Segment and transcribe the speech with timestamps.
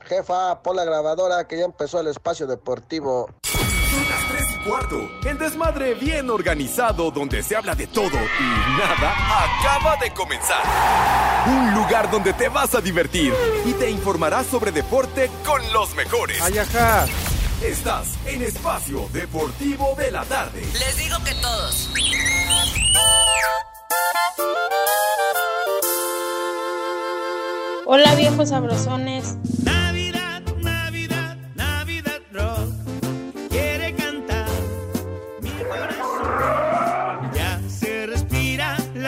[0.00, 3.28] Jefa, pon la grabadora que ya empezó el espacio deportivo.
[3.44, 5.10] Son las 3 y cuarto.
[5.24, 9.12] El desmadre bien organizado donde se habla de todo y nada
[9.44, 10.62] acaba de comenzar.
[11.46, 13.32] Un lugar donde te vas a divertir
[13.64, 16.40] y te informarás sobre deporte con los mejores.
[16.42, 17.06] Ay, ajá.
[17.62, 20.62] Estás en Espacio Deportivo de la Tarde.
[20.72, 21.90] Les digo que todos.
[27.84, 29.36] Hola viejos sabrosones.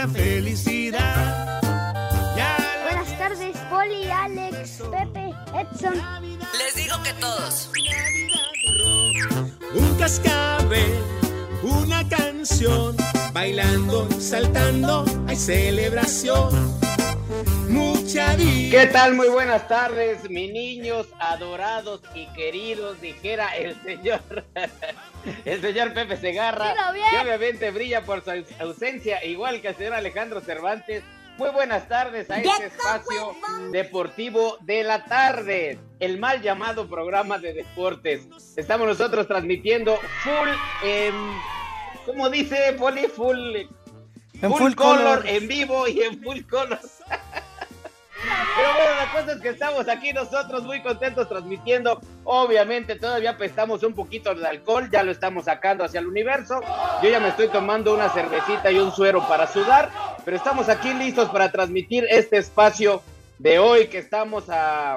[0.06, 1.60] La felicidad.
[2.82, 5.94] Buenas tardes, Poli, Alex, Pepe, Edson.
[6.58, 7.70] Les digo que todos.
[9.74, 10.98] un cascabel,
[11.62, 12.96] una canción,
[13.32, 16.50] bailando, saltando, hay celebración.
[17.68, 18.36] Mucha.
[18.36, 19.14] ¿Qué tal?
[19.14, 24.20] Muy buenas tardes, mis niños adorados y queridos, dijera el señor,
[25.44, 26.74] el señor Pepe Segarra,
[27.10, 31.02] que obviamente brilla por su aus- ausencia, igual que el señor Alejandro Cervantes.
[31.36, 33.34] Muy buenas tardes a este espacio
[33.72, 38.28] deportivo de la tarde, el mal llamado programa de deportes.
[38.56, 40.48] Estamos nosotros transmitiendo full,
[40.84, 41.14] em,
[42.06, 43.08] ¿cómo dice Poli?
[43.08, 43.62] Full,
[44.44, 45.26] En full, full color, color.
[45.26, 46.78] en vivo y en full color.
[48.56, 52.00] Pero bueno, la cosa es que estamos aquí nosotros muy contentos transmitiendo.
[52.24, 56.60] Obviamente todavía apestamos un poquito de alcohol, ya lo estamos sacando hacia el universo.
[57.02, 59.90] Yo ya me estoy tomando una cervecita y un suero para sudar,
[60.24, 63.02] pero estamos aquí listos para transmitir este espacio
[63.38, 64.96] de hoy que estamos a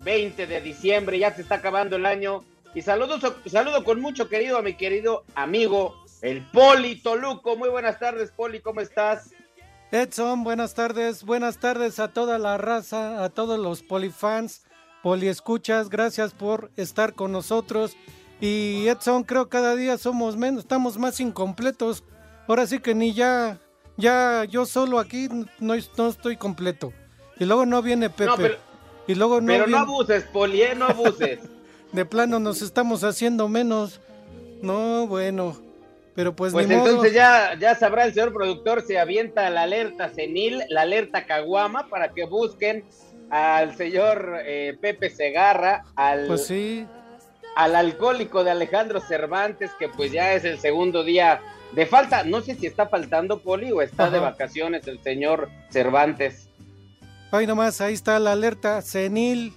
[0.00, 2.44] 20 de diciembre, ya se está acabando el año.
[2.74, 7.56] Y saludos, saludo con mucho querido a mi querido amigo, el Poli Toluco.
[7.56, 9.30] Muy buenas tardes, Poli, ¿cómo estás?
[9.90, 11.24] Edson, buenas tardes.
[11.24, 14.64] Buenas tardes a toda la raza, a todos los polifans,
[15.02, 15.88] poliescuchas.
[15.88, 17.96] Gracias por estar con nosotros.
[18.40, 22.04] Y Edson, creo cada día somos menos, estamos más incompletos.
[22.46, 23.58] Ahora sí que ni ya,
[23.96, 25.28] ya yo solo aquí
[25.58, 26.92] no, no estoy completo.
[27.38, 28.26] Y luego no viene Pepe.
[28.26, 28.68] No, pero-
[29.06, 30.74] y luego no Pero no abuses, Poli, ¿eh?
[30.74, 31.40] no abuses.
[31.92, 34.00] de plano nos estamos haciendo menos.
[34.60, 35.56] No, bueno.
[36.18, 36.88] Pero pues, Pues ni modo.
[36.88, 41.86] entonces ya, ya sabrá el señor productor, se avienta la alerta senil, la alerta caguama,
[41.86, 42.84] para que busquen
[43.30, 46.84] al señor eh, Pepe Segarra, al, Pues sí.
[47.54, 51.40] al alcohólico de Alejandro Cervantes, que pues ya es el segundo día
[51.70, 52.24] de falta.
[52.24, 56.48] No sé si está faltando Poli o está de vacaciones el señor Cervantes.
[57.30, 59.52] Ahí nomás, ahí está la alerta senil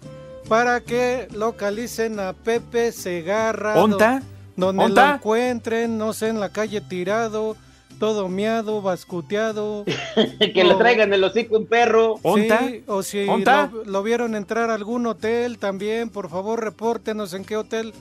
[0.47, 3.81] para que localicen a Pepe Segarra.
[3.81, 4.21] ¿Onta?
[4.55, 5.07] Do- Donde ¿Onta?
[5.09, 7.55] lo encuentren, no sé, en la calle tirado,
[7.99, 9.85] todo miado, bascuteado.
[10.53, 10.77] que le Oh.
[10.77, 12.15] traigan el hocico un perro.
[12.23, 12.59] ¿Onta?
[12.67, 13.69] Sí, o si ¿Onta?
[13.71, 17.93] lo, lo vieron entrar a algún hotel también, por favor repórtenos en qué hotel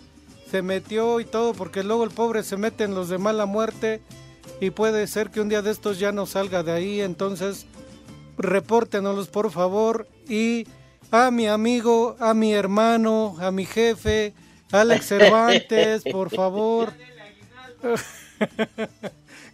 [0.51, 4.01] se metió y todo, porque luego el pobre se mete en los de mala muerte
[4.61, 7.67] y puede ser que un día de estos ya no salga de ahí, entonces
[8.37, 10.67] repórtenoslos por favor y
[11.11, 14.33] a mi amigo, a mi hermano, a mi jefe,
[14.73, 16.93] Alex Cervantes, por favor.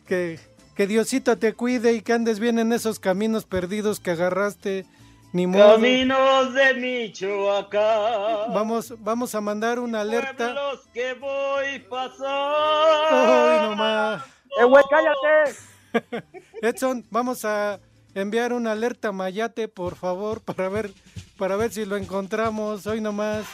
[0.06, 0.38] que,
[0.74, 4.86] que Diosito te cuide y que andes bien en esos caminos perdidos que agarraste.
[5.32, 5.74] Ni modo.
[5.74, 8.54] Caminos de Michoacán.
[8.54, 10.36] Vamos, vamos a mandar una alerta.
[10.54, 13.70] Pueblos que voy Ay, pasando.
[13.70, 14.22] nomás.
[14.58, 16.26] ¡Eh, güey, cállate!
[16.62, 17.80] Edson, vamos a
[18.14, 20.90] enviar una alerta a Mayate, por favor, para ver,
[21.36, 23.44] para ver si lo encontramos hoy nomás.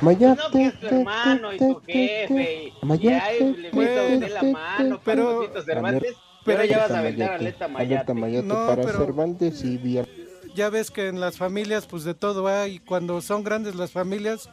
[0.00, 2.72] Mayate, No, que es tu hermano y tu jefe.
[2.82, 6.14] Y, y ahí le meto a usted la mano, Pero- pero Cervantes.
[6.44, 8.14] pero- ya vas a aventar aleta Alerta mayate.
[8.14, 10.06] Mayate No, para pero- Cervantes y Villar.
[10.54, 12.78] Ya ves que en las familias, pues de todo hay.
[12.78, 14.48] Cuando son grandes las familias,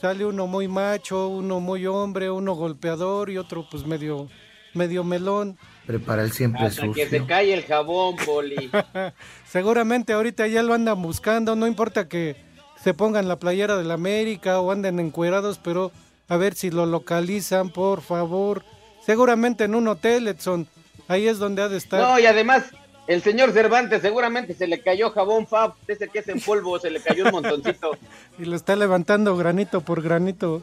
[0.00, 4.28] sale uno muy macho, uno muy hombre, uno golpeador y otro, pues medio,
[4.74, 5.56] medio melón.
[5.86, 8.70] Prepara el siempre Hasta que se cae el jabón, Poli.
[9.46, 12.45] Seguramente ahorita ya lo andan buscando, no importa que
[12.86, 15.90] se pongan la playera del América o anden encuerados, pero
[16.28, 18.62] a ver si lo localizan, por favor.
[19.04, 20.68] Seguramente en un hotel, Edson,
[21.08, 22.00] ahí es donde ha de estar.
[22.00, 22.66] No, y además,
[23.08, 26.90] el señor Cervantes seguramente se le cayó jabón Fab, ese que es en polvo, se
[26.90, 27.90] le cayó un montoncito.
[28.38, 30.62] Y lo está levantando granito por granito.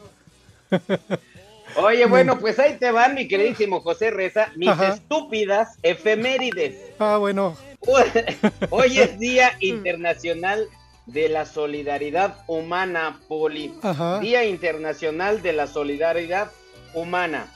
[1.76, 4.94] Oye, bueno, pues ahí te van, mi queridísimo José Reza, mis Ajá.
[4.94, 6.74] estúpidas efemérides.
[6.98, 7.54] Ah, bueno.
[8.70, 10.66] Hoy es Día Internacional
[11.06, 13.74] de la Solidaridad Humana, Poli.
[13.82, 14.20] Ajá.
[14.20, 16.50] Día Internacional de la Solidaridad
[16.94, 17.46] Humana.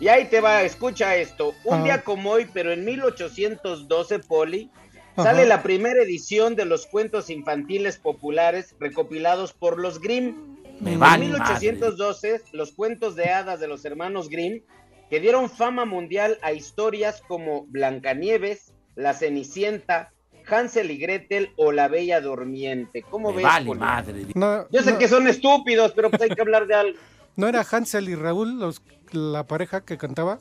[0.00, 1.54] Y ahí te va, escucha esto.
[1.64, 1.84] Un Ajá.
[1.84, 4.70] día como hoy, pero en 1812, Poli,
[5.16, 5.22] Ajá.
[5.24, 10.56] sale la primera edición de los cuentos infantiles populares recopilados por los Grimm.
[10.80, 14.62] Me En vale 1812, los cuentos de hadas de los hermanos Grimm
[15.10, 20.12] que dieron fama mundial a historias como Blancanieves, La Cenicienta,
[20.48, 23.02] Hansel y Gretel o La Bella Durmiente.
[23.10, 23.44] ¿Cómo Me ves?
[23.44, 23.80] vale Poli?
[23.80, 24.26] madre.
[24.34, 26.98] No, Yo sé no- que son estúpidos, pero pues hay que hablar de algo.
[27.36, 28.82] ¿No era Hansel y Raúl los,
[29.12, 30.38] la pareja que cantaba?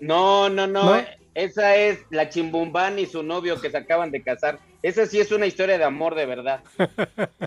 [0.00, 1.04] No, no, no, ¿No?
[1.34, 4.58] Esa es la Chimbumbán y su novio que se acaban de casar.
[4.82, 6.60] Esa sí es una historia de amor de verdad.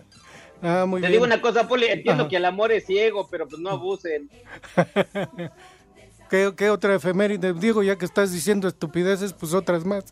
[0.62, 1.12] Ah, muy Te bien.
[1.20, 2.30] digo una cosa, Poli, entiendo Ajá.
[2.30, 4.30] que el amor es ciego, pero pues no abusen.
[6.30, 7.54] ¿Qué, qué otra efeméride?
[7.54, 10.06] Diego, ya que estás diciendo estupideces, pues otras más.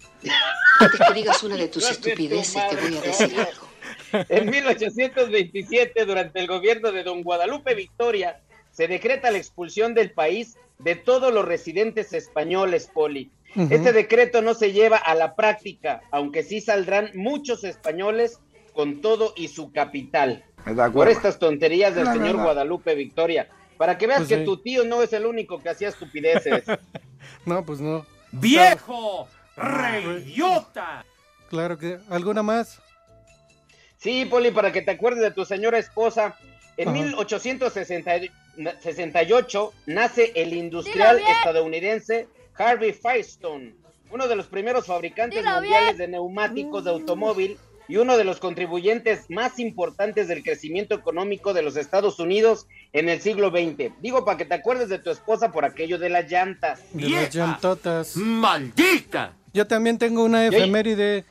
[0.79, 4.25] Antes que digas una de tus No sé tu estupideces, te voy a decir algo.
[4.29, 8.39] En 1827, durante el gobierno de don Guadalupe Victoria,
[8.71, 13.31] se decreta la expulsión del país de todos los residentes españoles, Poli.
[13.55, 18.39] Este decreto no se lleva a la práctica, aunque sí saldrán muchos españoles
[18.73, 20.43] con todo y su capital.
[20.93, 22.43] Por estas tonterías del señor no.
[22.43, 23.47] Guadalupe Victoria.
[23.77, 24.45] Para que veas Pues que sí.
[24.45, 26.63] tu tío no es el único que hacía estupideces.
[27.45, 28.05] No, pues no.
[28.33, 29.27] ¡Viejo!
[29.55, 31.05] ¡Reyota!
[31.49, 31.99] Claro que.
[32.09, 32.81] ¿Alguna más?
[33.97, 36.35] Sí, Poli, para que te acuerdes de tu señora esposa.
[36.75, 36.97] En Ajá.
[36.97, 42.27] 1868 nace el industrial estadounidense
[42.57, 43.75] Harvey Firestone,
[44.11, 47.57] uno de los primeros fabricantes Dilo mundiales de neumáticos de automóvil
[47.87, 53.07] y uno de los contribuyentes más importantes del crecimiento económico de los Estados Unidos en
[53.09, 53.91] el siglo XX.
[54.01, 56.79] Digo para que te acuerdes de tu esposa por aquello de las llantas.
[56.93, 57.29] De las ¡Vieja!
[57.29, 58.15] llantotas.
[58.15, 59.33] ¡Maldita!
[59.53, 61.25] Yo también tengo una efeméride.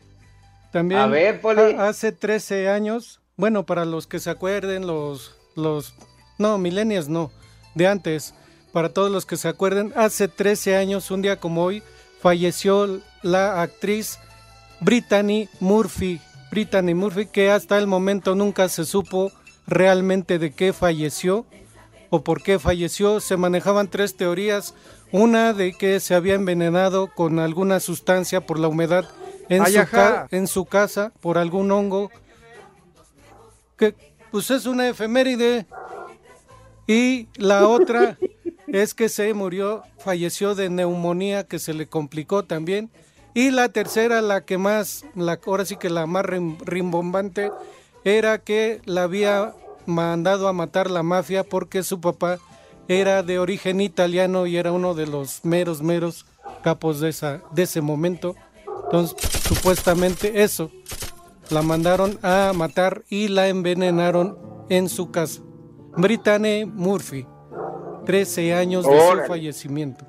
[0.73, 1.01] También.
[1.01, 1.61] A ver, Poli.
[1.77, 3.21] ha- Hace 13 años.
[3.37, 5.35] Bueno, para los que se acuerden, los.
[5.57, 5.95] los
[6.39, 7.31] no, millennials no.
[7.75, 8.35] De antes.
[8.73, 11.83] Para todos los que se acuerden, hace 13 años, un día como hoy,
[12.21, 14.19] falleció la actriz
[14.81, 16.21] Brittany Murphy.
[16.51, 19.31] Brittany Murphy, que hasta el momento nunca se supo
[19.67, 21.45] realmente de qué falleció
[22.11, 23.21] o por qué falleció.
[23.21, 24.75] Se manejaban tres teorías.
[25.13, 29.05] Una de que se había envenenado con alguna sustancia por la humedad
[29.49, 32.11] en, Ay, su, ca- en su casa, por algún hongo.
[33.77, 33.95] Que
[34.31, 35.67] pues es una efeméride.
[36.87, 38.17] Y la otra
[38.67, 42.91] es que se murió, falleció de neumonía que se le complicó también.
[43.35, 47.51] Y la tercera, la que más, la, ahora sí que la más rim- rimbombante,
[48.05, 49.55] era que la había
[49.87, 52.39] mandado a matar la mafia porque su papá
[52.89, 56.27] era de origen italiano y era uno de los meros, meros
[56.63, 58.35] capos de, esa, de ese momento.
[58.85, 60.71] Entonces, supuestamente eso,
[61.51, 64.39] la mandaron a matar y la envenenaron
[64.69, 65.43] en su casa.
[65.97, 67.27] Brittany Murphy,
[68.07, 70.07] 13 años de su fallecimiento.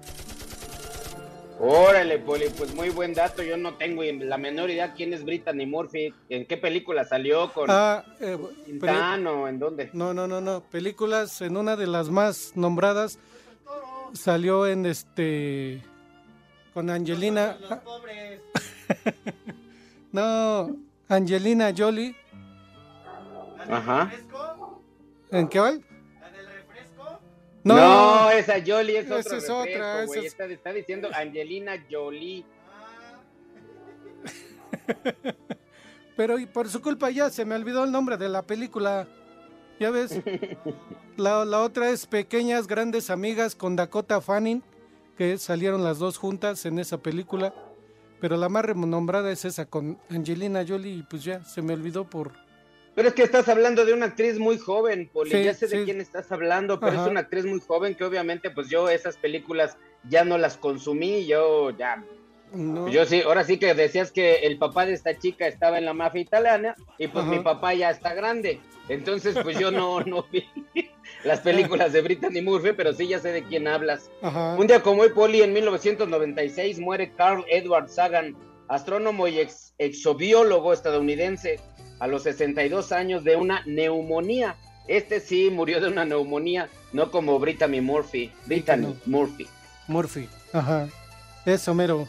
[1.65, 3.41] Órale, Poli, pues muy buen dato.
[3.41, 7.67] Yo no tengo la menor idea quién es Brittany Murphy, en qué película salió con
[7.69, 8.37] Ah, eh,
[8.67, 9.89] en dónde.
[9.93, 10.59] no, no, no, no.
[10.59, 13.17] Películas en una de las más nombradas
[14.11, 15.81] salió en este
[16.73, 17.57] con Angelina.
[20.11, 20.75] no,
[21.07, 22.13] Angelina Jolie.
[23.69, 24.11] Ajá.
[25.31, 25.71] ¿En qué va?
[27.63, 29.37] No, esa Jolie es Esa otra.
[29.37, 32.43] es otra, esa es- Está, está diciendo Angelina Jolie.
[36.15, 39.07] Pero y por su culpa ya se me olvidó el nombre de la película.
[39.79, 40.19] Ya ves.
[41.17, 44.63] La, la otra es Pequeñas Grandes Amigas con Dakota Fanning,
[45.15, 47.53] que salieron las dos juntas en esa película.
[48.19, 52.09] Pero la más renombrada es esa con Angelina Jolie y pues ya se me olvidó
[52.09, 52.33] por...
[52.95, 55.31] Pero es que estás hablando de una actriz muy joven, Poli.
[55.31, 57.01] Sí, ya sé de quién estás hablando, pero Ajá.
[57.05, 59.77] es una actriz muy joven que obviamente, pues yo esas películas
[60.09, 61.25] ya no las consumí.
[61.25, 62.03] Yo ya
[62.53, 65.85] No, Yo sí, ahora sí que decías que el papá de esta chica estaba en
[65.85, 67.33] la mafia italiana y pues Ajá.
[67.35, 68.59] mi papá ya está grande.
[68.89, 70.45] Entonces, pues yo no, no vi
[71.23, 74.11] las películas de Brittany Murphy, pero sí ya sé de quién hablas.
[74.21, 74.55] Ajá.
[74.55, 78.35] Un día como hoy, Poli, en 1996 muere Carl Edward Sagan,
[78.67, 81.59] astrónomo y ex- exobiólogo estadounidense,
[82.03, 84.57] a los 62 años de una neumonía.
[84.89, 88.29] Este sí murió de una neumonía, no como Brittany Murphy.
[88.45, 88.93] Brittany.
[89.05, 89.47] Murphy.
[89.87, 90.27] Murphy.
[90.51, 90.89] Ajá.
[91.45, 92.05] Eso, mero.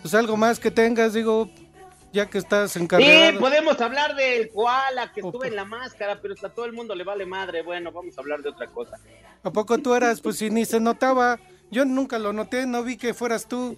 [0.00, 1.50] Pues algo más que tengas, digo,
[2.14, 3.38] ya que estás Sí, encargado.
[3.38, 7.04] podemos hablar del koala que estuve en la máscara, pero a todo el mundo le
[7.04, 7.60] vale madre.
[7.60, 8.96] Bueno, vamos a hablar de otra cosa.
[9.42, 10.22] ¿A poco tú eras?
[10.22, 11.38] Pues si ni se notaba.
[11.70, 13.76] Yo nunca lo noté, no vi que fueras tú.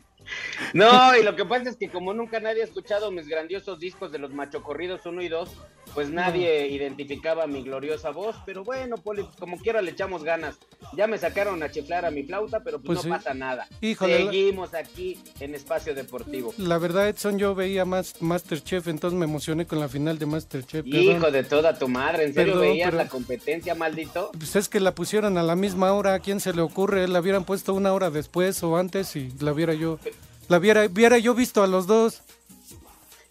[0.74, 4.12] No, y lo que pasa es que como nunca nadie ha escuchado mis grandiosos discos
[4.12, 5.50] de los machocorridos 1 y 2,
[5.94, 10.58] pues nadie identificaba mi gloriosa voz, pero bueno, Poli, como quiera le echamos ganas.
[10.94, 13.10] Ya me sacaron a chiflar a mi flauta, pero pues, Pues no sí.
[13.10, 13.68] pasa nada.
[13.82, 16.54] Híjole, la- Seguimos aquí en Espacio Deportivo.
[16.58, 20.84] La verdad, Edson, yo veía más Masterchef, entonces me emocioné con la final de Masterchef.
[20.84, 21.02] perdón.
[21.18, 24.32] Hijo de toda tu madre, ¿en serio Perdón, veías pero- la competencia, maldito?
[24.38, 27.08] Pues es que la pusieron a la misma hora, ¿a quién se le ocurre?
[27.08, 30.00] La hubieran puesto una hora después o antes y la viera yo.
[30.48, 32.22] La viera, viera yo visto a los dos.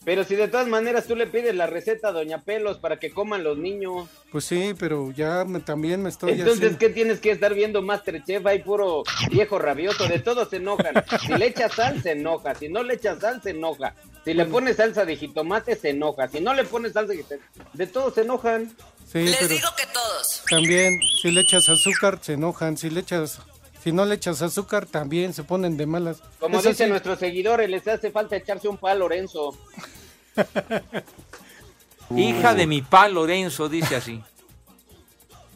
[0.04, 3.10] Pero si de todas maneras tú le pides la receta a Doña Pelos para que
[3.10, 6.76] coman los niños, Pues sí, pero ya me- también me estoy entonces así.
[6.76, 8.46] ¿qué tienes que estar viendo Masterchef?
[8.46, 10.94] Hay puro viejo rabioso, de todos se enojan.
[11.26, 12.54] Si le echas sal, se enoja.
[12.54, 13.96] Si no le echas sal, se enoja.
[14.24, 16.28] Si le pones salsa de jitomate, se enoja.
[16.28, 18.70] Si no le pones salsa de jitomate, de todos se enojan.
[19.10, 20.42] Sí, Les pero digo que todos.
[20.48, 23.40] también si le echas azúcar se enojan, si le echas
[23.86, 26.20] si no le echas azúcar también se ponen de malas.
[26.40, 29.56] Como Eso dicen sí, nuestros seguidores, les hace falta echarse un palo, Lorenzo.
[32.16, 34.20] Hija de mi pa Lorenzo, dice así.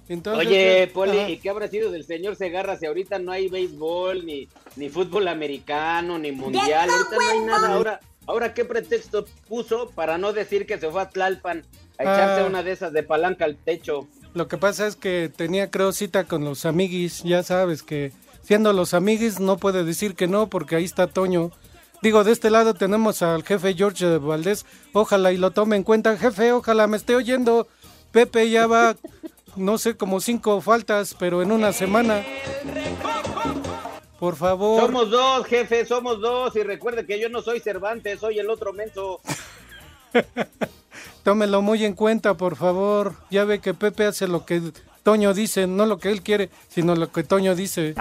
[0.08, 0.88] entonces, Oye.
[0.94, 1.18] Poli.
[1.22, 4.46] ¿y qué habrá sido del señor Segarra si ahorita no hay béisbol, ni,
[4.76, 6.88] ni fútbol americano, ni mundial?
[6.88, 7.74] Ahorita no hay nada.
[7.74, 11.64] Ahora, ahora ¿qué pretexto puso para no decir que se fue a Tlalpan
[11.98, 12.46] a echarse Ah.
[12.46, 14.06] una de esas de palanca al techo?
[14.34, 18.72] Lo que pasa es que tenía creo cita con los amiguis, ya sabes que siendo
[18.72, 21.50] los amiguis no puede decir que no porque ahí está Toño.
[22.02, 26.16] Digo, de este lado tenemos al jefe George Valdés, ojalá y lo tome en cuenta,
[26.16, 27.66] jefe, ojalá me esté oyendo.
[28.12, 28.96] Pepe ya va,
[29.56, 32.24] no sé, como cinco faltas, pero en una semana.
[34.18, 34.82] Por favor.
[34.82, 36.54] Somos dos, jefe, somos dos.
[36.56, 39.20] Y recuerde que yo no soy Cervantes, soy el otro menso.
[41.22, 43.14] Tómelo muy en cuenta, por favor.
[43.30, 44.60] Ya ve que Pepe hace lo que
[45.02, 47.94] Toño dice, no lo que él quiere, sino lo que Toño dice.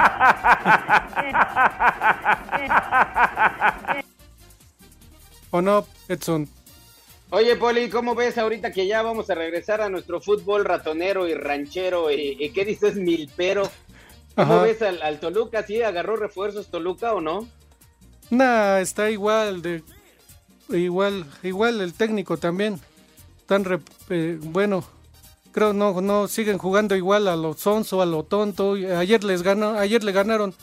[5.52, 6.48] ¿O no, Edson?
[7.32, 11.34] Oye, Poli, ¿cómo ves ahorita que ya vamos a regresar a nuestro fútbol ratonero y
[11.36, 12.12] ranchero?
[12.12, 13.70] ¿Y, y qué dices, milpero?
[14.36, 14.64] ¿Cómo Ajá.
[14.64, 15.64] ves al, al Toluca?
[15.64, 17.48] ¿Sí agarró refuerzos Toluca o no?
[18.30, 19.84] Nah, está igual de
[20.70, 22.80] igual igual el técnico también.
[23.66, 24.84] Rep- eh, bueno,
[25.52, 28.74] creo no no siguen jugando igual a lo sonso, a lo tonto.
[28.74, 30.54] Ayer les ganó, ayer le ganaron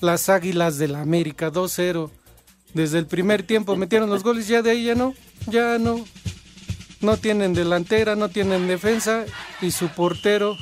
[0.00, 2.10] las Águilas del América 2-0.
[2.74, 5.14] Desde el primer tiempo metieron los goles, ya de ahí ya no,
[5.46, 6.04] ya no.
[7.00, 9.24] No tienen delantera, no tienen defensa
[9.60, 10.56] y su portero,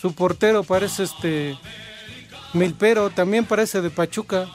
[0.00, 1.56] su portero parece este
[2.52, 4.46] Milpero, también parece de Pachuca.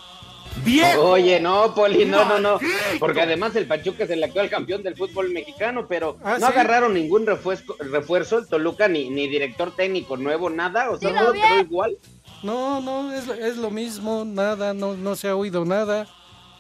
[1.00, 2.60] Oye, no, Poli, no, no, no.
[3.00, 6.54] Porque además el Pachuca es el actual campeón del fútbol mexicano, pero Ah, no ¿sí?
[6.54, 10.90] agarraron ningún refuerzo, refuerzo el Toluca, ni, ni director técnico nuevo, nada.
[10.92, 11.44] O sea, bien.
[11.44, 11.98] quedó igual.
[12.44, 16.08] No, no, es, es lo mismo, nada, no, no se ha oído nada.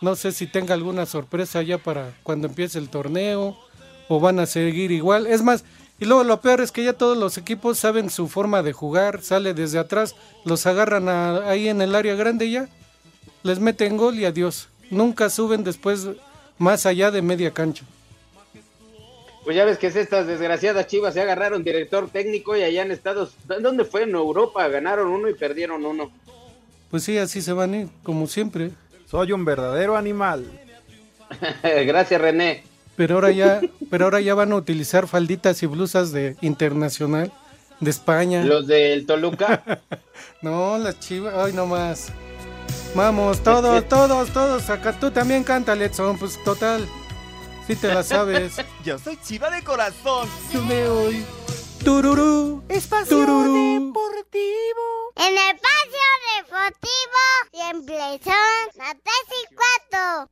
[0.02, 3.58] No sé si tenga alguna sorpresa ya para cuando empiece el torneo
[4.08, 5.25] o van a seguir igual.
[5.25, 5.64] Es más,
[6.00, 9.22] y luego lo peor es que ya todos los equipos saben su forma de jugar,
[9.24, 12.68] sale desde atrás, los agarran a- ahí en el área grande ya,
[13.46, 14.68] les meten gol y adiós.
[14.90, 16.08] Nunca suben después
[16.58, 17.86] más allá de media cancha.
[19.44, 22.90] Pues ya ves que es estas desgraciadas chivas se agarraron director técnico y allá en
[22.90, 24.02] Estados ¿Dónde fue?
[24.02, 26.12] En Europa ganaron uno y perdieron uno.
[26.90, 28.72] Pues sí, así se van a ir, como siempre.
[29.06, 30.44] Soy un verdadero animal.
[31.64, 32.64] Gracias, René.
[32.96, 33.62] Pero ahora ya,
[33.92, 37.32] pero ahora ya van a utilizar falditas y blusas de internacional
[37.80, 38.44] de España.
[38.44, 39.64] Los del Toluca.
[40.42, 42.12] No, las chivas, ay no más.
[42.96, 46.88] Vamos, todos, todos, todos, acá tú también canta, Letson, pues total.
[47.68, 48.56] Si te la sabes.
[48.86, 50.30] Yo soy chiva de corazón.
[50.54, 51.25] Yo me voy.
[51.84, 52.64] Tururú.
[52.70, 53.94] Espacio tururú.
[55.18, 57.22] En el espacio deportivo
[57.52, 60.32] siempre son las tres y cuatro.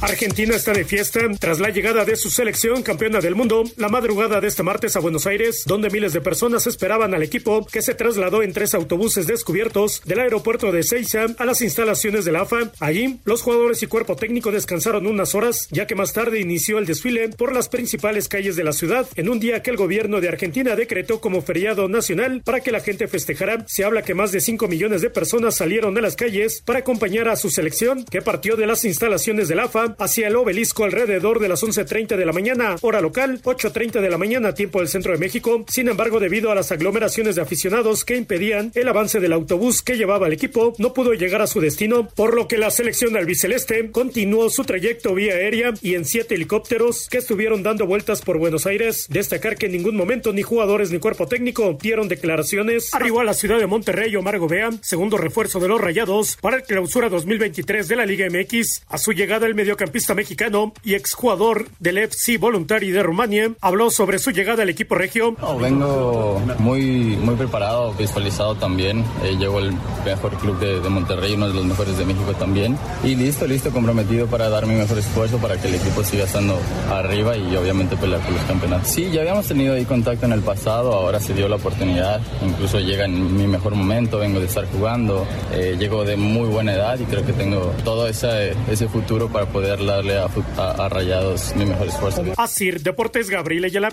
[0.00, 4.40] Argentina está de fiesta tras la llegada de su selección campeona del mundo la madrugada
[4.40, 7.94] de este martes a Buenos Aires, donde miles de personas esperaban al equipo que se
[7.94, 12.70] trasladó en tres autobuses descubiertos del aeropuerto de Seiza a las instalaciones de la AFA.
[12.78, 16.86] Allí, los jugadores y cuerpo técnico descansaron unas horas, ya que más tarde inició el
[16.86, 20.28] desfile por las principales calles de la ciudad en un día que el gobierno de
[20.28, 23.64] Argentina decretó como feriado nacional para que la gente festejara.
[23.66, 27.28] Se habla que más de 5 millones de personas salieron a las calles para acompañar
[27.28, 31.40] a su selección, que partió de las instalaciones de la AFA hacia el obelisco alrededor
[31.40, 35.12] de las 11.30 de la mañana, hora local, 8.30 de la mañana, tiempo del centro
[35.12, 35.64] de México.
[35.68, 39.96] Sin embargo, debido a las aglomeraciones de aficionados que impedían el avance del autobús que
[39.96, 43.90] llevaba al equipo, no pudo llegar a su destino, por lo que la selección albiceleste
[43.90, 48.66] continuó su trayecto vía aérea y en siete helicópteros que estuvieron dando vueltas por Buenos
[48.66, 49.06] Aires.
[49.08, 52.92] Destacar que en ningún momento ni jugadores ni cuerpo técnico dieron declaraciones.
[52.92, 56.62] Arribó a la ciudad de Monterrey Omar Gobea, segundo refuerzo de los Rayados para el
[56.62, 58.82] clausura 2023 de la Liga MX.
[58.88, 64.18] A su llegada el mediocampista mexicano y exjugador del FC Voluntari de Rumania habló sobre
[64.18, 65.36] su llegada al equipo regio.
[65.40, 69.04] No, vengo muy, muy preparado, visualizado también.
[69.22, 69.72] Eh, llego al
[70.04, 72.76] mejor club de, de Monterrey, uno de los mejores de México también.
[73.04, 76.58] Y listo, listo, comprometido para dar mi mejor esfuerzo para que el equipo siga estando
[76.90, 78.88] arriba y obviamente pelear por los campeonatos.
[78.88, 82.20] Sí, ya habíamos tenido ahí contacto en el pasado, ahora se dio la oportunidad.
[82.44, 86.74] Incluso llega en mi mejor momento, vengo de estar jugando, eh, llego de muy buena
[86.74, 90.88] edad y creo que tengo todo ese, ese futuro para poder darle a, a, a
[90.88, 92.22] Rayados mi mejor esfuerzo.
[92.36, 93.90] Así, Deportes Gabriel Ayala.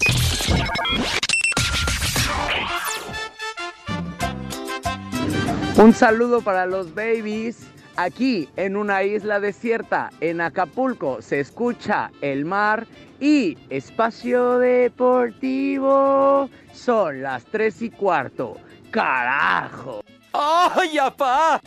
[5.78, 7.68] Un saludo para los babies.
[7.98, 12.88] Aquí en una isla desierta, en Acapulco, se escucha el mar
[13.22, 16.50] y espacio deportivo.
[16.74, 18.58] Son las tres y cuarto.
[18.92, 20.02] ¡Carajo!
[20.34, 21.62] ¡Ay, apá!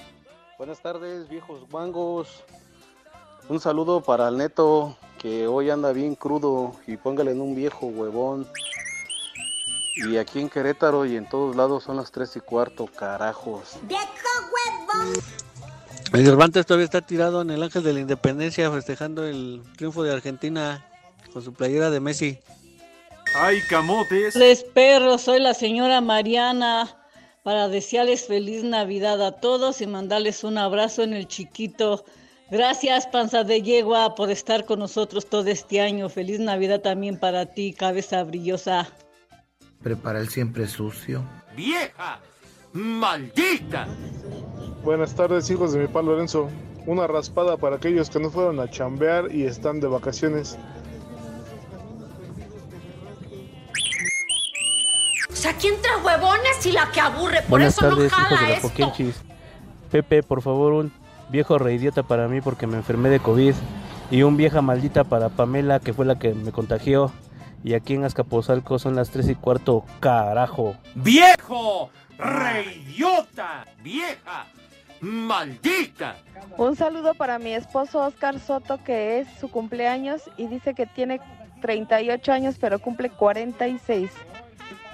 [0.59, 2.45] Buenas tardes, viejos guangos.
[3.49, 7.87] Un saludo para el neto que hoy anda bien crudo y póngale en un viejo
[7.87, 8.47] huevón.
[9.97, 13.78] Y aquí en Querétaro y en todos lados son las tres y cuarto, carajos.
[13.83, 14.05] ¡Viejo
[14.52, 15.14] huevón!
[16.12, 20.12] El Cervantes todavía está tirado en el Ángel de la Independencia festejando el triunfo de
[20.12, 20.87] Argentina
[21.33, 22.38] con su playera de Messi.
[23.35, 24.37] ¡Ay, camotes!
[24.37, 26.97] Les perros, soy la señora Mariana
[27.43, 32.05] para desearles feliz Navidad a todos y mandarles un abrazo en el chiquito.
[32.50, 36.09] Gracias, panza de yegua, por estar con nosotros todo este año.
[36.09, 38.88] Feliz Navidad también para ti, cabeza brillosa.
[39.83, 41.23] Prepara el siempre sucio.
[41.55, 42.21] ¡Vieja!
[42.73, 43.87] ¡Maldita!
[44.83, 46.49] Buenas tardes, hijos de mi pa Lorenzo.
[46.87, 50.57] Una raspada para aquellos que no fueron a chambear y están de vacaciones.
[55.31, 58.19] O sea, aquí entra huevones y la que aburre, por Buenas eso tardes, no hijos
[58.19, 58.69] jala de la esto.
[58.69, 59.23] Poquenchis.
[59.90, 60.90] Pepe, por favor, un
[61.30, 63.54] viejo reidiota para mí porque me enfermé de COVID.
[64.11, 67.12] Y un vieja maldita para Pamela, que fue la que me contagió.
[67.62, 70.76] Y aquí en Azcapotzalco son las 3 y cuarto, carajo.
[70.94, 71.90] ¡Viejo!
[72.16, 73.66] ¡Reidiota!
[73.82, 74.47] ¡Vieja!
[75.00, 76.16] ¡Maldita!
[76.56, 81.20] Un saludo para mi esposo Oscar Soto, que es su cumpleaños y dice que tiene
[81.61, 84.11] 38 años, pero cumple 46.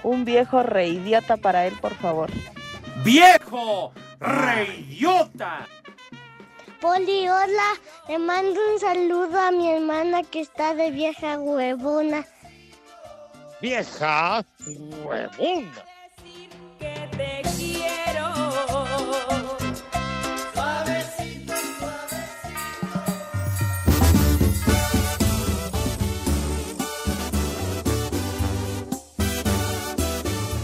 [0.02, 2.30] Un viejo reidiota para él, por favor.
[3.04, 3.92] ¡Viejo!
[4.20, 5.66] ¡Reidiota!
[6.84, 7.70] Poli, hola.
[8.08, 12.26] Le mando un saludo a mi hermana que está de vieja huevona.
[13.62, 14.44] Vieja
[15.02, 15.82] huevona.
[16.78, 18.26] Te quiero.
[20.52, 21.54] Suavecito,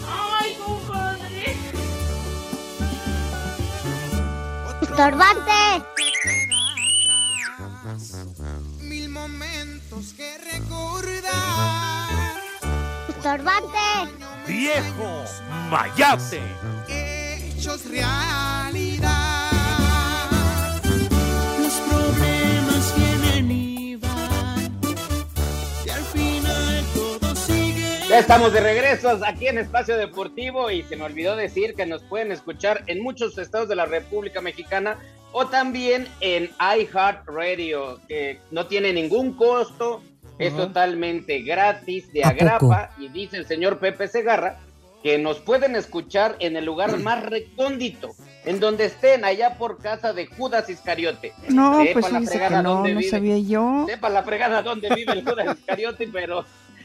[0.07, 1.57] Ay, compadre.
[4.83, 5.70] ¡Estorbante!
[13.40, 14.12] ¡Estorbante!
[14.46, 15.24] ¡Viejo!
[15.70, 16.42] ¡Mayate!
[16.88, 19.50] Hechos realidad.
[21.59, 24.79] Los problemas vienen y van.
[25.87, 28.00] Y al final todo sigue.
[28.11, 32.03] Ya estamos de regreso aquí en Espacio Deportivo y se me olvidó decir que nos
[32.03, 34.98] pueden escuchar en muchos estados de la República Mexicana
[35.33, 40.03] o también en iHeartRadio, que no tiene ningún costo,
[40.40, 44.59] es totalmente gratis, de ¿A agrapa, y dice el señor Pepe Segarra
[45.03, 48.11] que nos pueden escuchar en el lugar más recóndito,
[48.44, 51.33] en donde estén, allá por casa de Judas Iscariote.
[51.48, 53.11] No, Sepa pues la fregada que no, dónde no vive.
[53.11, 53.85] sabía yo.
[53.87, 56.44] Sepa la fregada dónde vive el Judas Iscariote, pero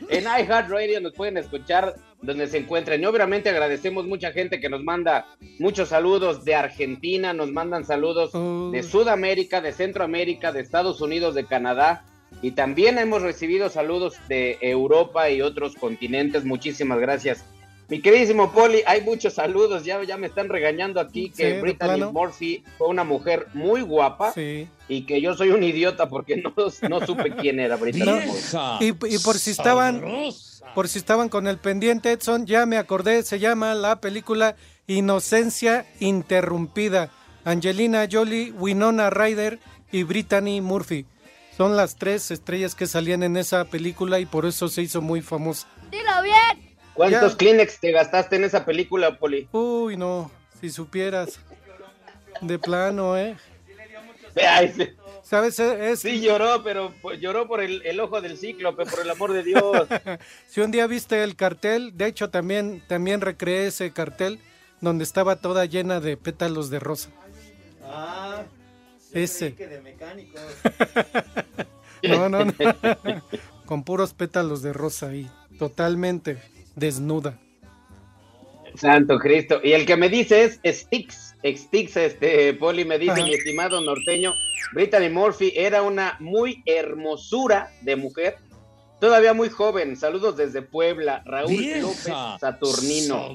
[0.10, 3.02] en iHeartRadio nos pueden escuchar donde se encuentren.
[3.02, 5.28] Y obviamente agradecemos mucha gente que nos manda
[5.60, 8.32] muchos saludos de Argentina, nos mandan saludos
[8.72, 12.06] de Sudamérica, de Centroamérica, de Estados Unidos, de Canadá.
[12.42, 16.44] Y también hemos recibido saludos de Europa y otros continentes.
[16.46, 17.44] Muchísimas gracias.
[17.88, 21.62] Mi queridísimo Poli, hay muchos saludos, ya, ya me están regañando aquí Sí, que de
[21.62, 22.12] Brittany.
[22.12, 26.54] Murphy fue una mujer muy guapa y que yo soy un idiota porque no,
[26.90, 28.58] no supe quién era Brittany Murphy.
[28.80, 30.02] Y, y por si estaban
[30.74, 34.56] por si estaban con el pendiente Edson, ya me acordé, se llama la película
[34.88, 37.12] Inocencia interrumpida.
[37.44, 39.60] Angelina Jolie, Winona Ryder
[39.92, 41.06] y Brittany Murphy.
[41.58, 45.22] Son las tres estrellas que salían en esa película y por eso se hizo muy
[45.22, 45.68] famosa.
[45.90, 46.76] Dilo bien.
[46.94, 47.38] ¿Cuántos Ya.
[47.38, 49.48] Kleenex te gastaste en esa película, Poli?
[49.52, 51.40] Uy, no, si supieras.
[52.42, 53.38] De plano, ¿eh?
[54.36, 54.90] Ay, sí.
[55.24, 55.58] ¿Sabes?
[55.60, 59.32] Es, Sí lloró, pero pues, lloró por el, el ojo del cíclope, por el amor
[59.34, 59.88] de Dios.
[60.48, 64.40] si un día viste el cartel, de hecho también, también recreé ese cartel
[64.82, 67.10] donde estaba toda llena de pétalos de rosa.
[67.84, 68.44] Ah,
[69.16, 69.52] Ese.
[69.52, 70.42] de mecánicos.
[72.04, 72.54] No, no, no.
[73.66, 76.38] Con puros pétalos de rosa ahí, totalmente
[76.76, 77.40] desnuda.
[78.76, 79.60] Santo Cristo.
[79.64, 81.34] Y el que me dice es Stix.
[81.44, 83.24] Stix, este, Poli me dice, Ajá.
[83.24, 84.34] mi estimado norteño,
[84.74, 88.38] Brittany Murphy era una muy hermosura de mujer,
[89.00, 89.96] todavía muy joven.
[89.96, 93.30] Saludos desde Puebla, Raúl Vieja López Saturnino.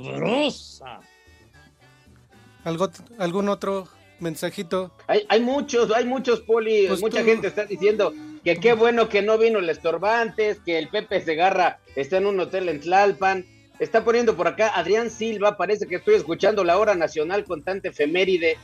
[2.62, 3.88] ¿Algo, ¿Algún otro
[4.20, 4.92] mensajito?
[5.06, 6.86] Hay, hay muchos, hay muchos, Poli.
[6.88, 8.12] Pues Mucha tú- gente está diciendo
[8.44, 12.40] que qué bueno que no vino el Estorbantes, que el Pepe Segarra está en un
[12.40, 13.44] hotel en Tlalpan.
[13.78, 17.88] Está poniendo por acá Adrián Silva, parece que estoy escuchando la hora nacional con tanta
[17.88, 18.58] efeméride.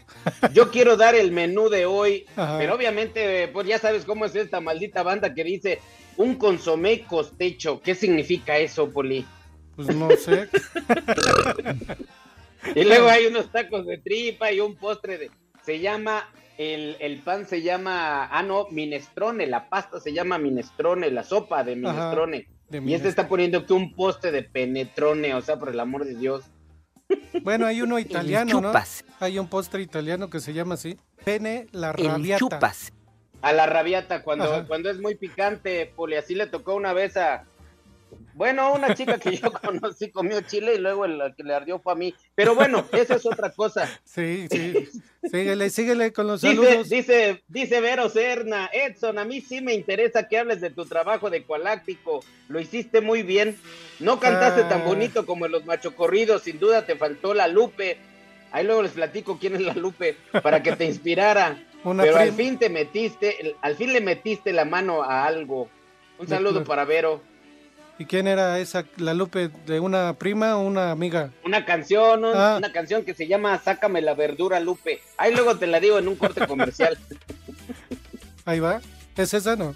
[0.52, 2.58] Yo quiero dar el menú de hoy, Ajá.
[2.58, 5.80] pero obviamente, pues ya sabes cómo es esta maldita banda que dice
[6.18, 7.80] un consomé costecho.
[7.80, 9.24] ¿Qué significa eso, Poli?
[9.74, 10.48] Pues no sé.
[12.74, 15.30] Y luego hay unos tacos de tripa y un postre de...
[15.66, 21.11] Se llama, el, el pan se llama, ah no, minestrone, la pasta se llama minestrone,
[21.11, 22.46] la sopa de minestrone.
[22.70, 26.05] de y este está poniendo que un postre de penetrone, o sea, por el amor
[26.05, 26.44] de Dios.
[27.42, 28.68] Bueno, hay uno italiano, ¿no?
[28.68, 29.05] chupas.
[29.20, 30.96] Hay un postre italiano que se llama así.
[31.24, 32.38] Pene la El rabiata.
[32.38, 32.92] chupas.
[33.42, 34.64] A la rabiata, cuando, Ajá.
[34.66, 37.44] cuando es muy picante, Poli, así le tocó una vez a...
[38.37, 41.94] Bueno, una chica que yo conocí comió chile y luego el que le ardió fue
[41.94, 42.14] a mí.
[42.35, 43.88] Pero bueno, esa es otra cosa.
[44.05, 44.88] Sí, sí.
[45.31, 46.88] Síguele, síguele con los Dice, saludos.
[46.90, 51.31] dice, dice Vero Serna, Edson, a mí sí me interesa que hables de tu trabajo
[51.31, 52.20] de Coaláctico.
[52.49, 53.59] Lo hiciste muy bien.
[54.01, 54.68] No cantaste Ah.
[54.68, 57.96] tan bonito como en los machocorridos, sin duda te faltó la Lupe.
[58.53, 61.59] Ahí luego les platico quién es la Lupe para que te inspirara.
[61.85, 65.68] Una Pero al fin te metiste, al fin le metiste la mano a algo.
[66.18, 67.22] Un saludo para Vero.
[67.98, 71.30] ¿Y quién era esa, la Lupe, de una prima o una amiga?
[71.44, 72.56] Una canción, un- Ah.
[72.59, 75.00] una canción que se llama Sácame la verdura, Lupe.
[75.16, 76.98] Ahí luego te la digo en un corte comercial.
[78.44, 78.80] Ahí va.
[79.16, 79.74] ¿Es esa, no?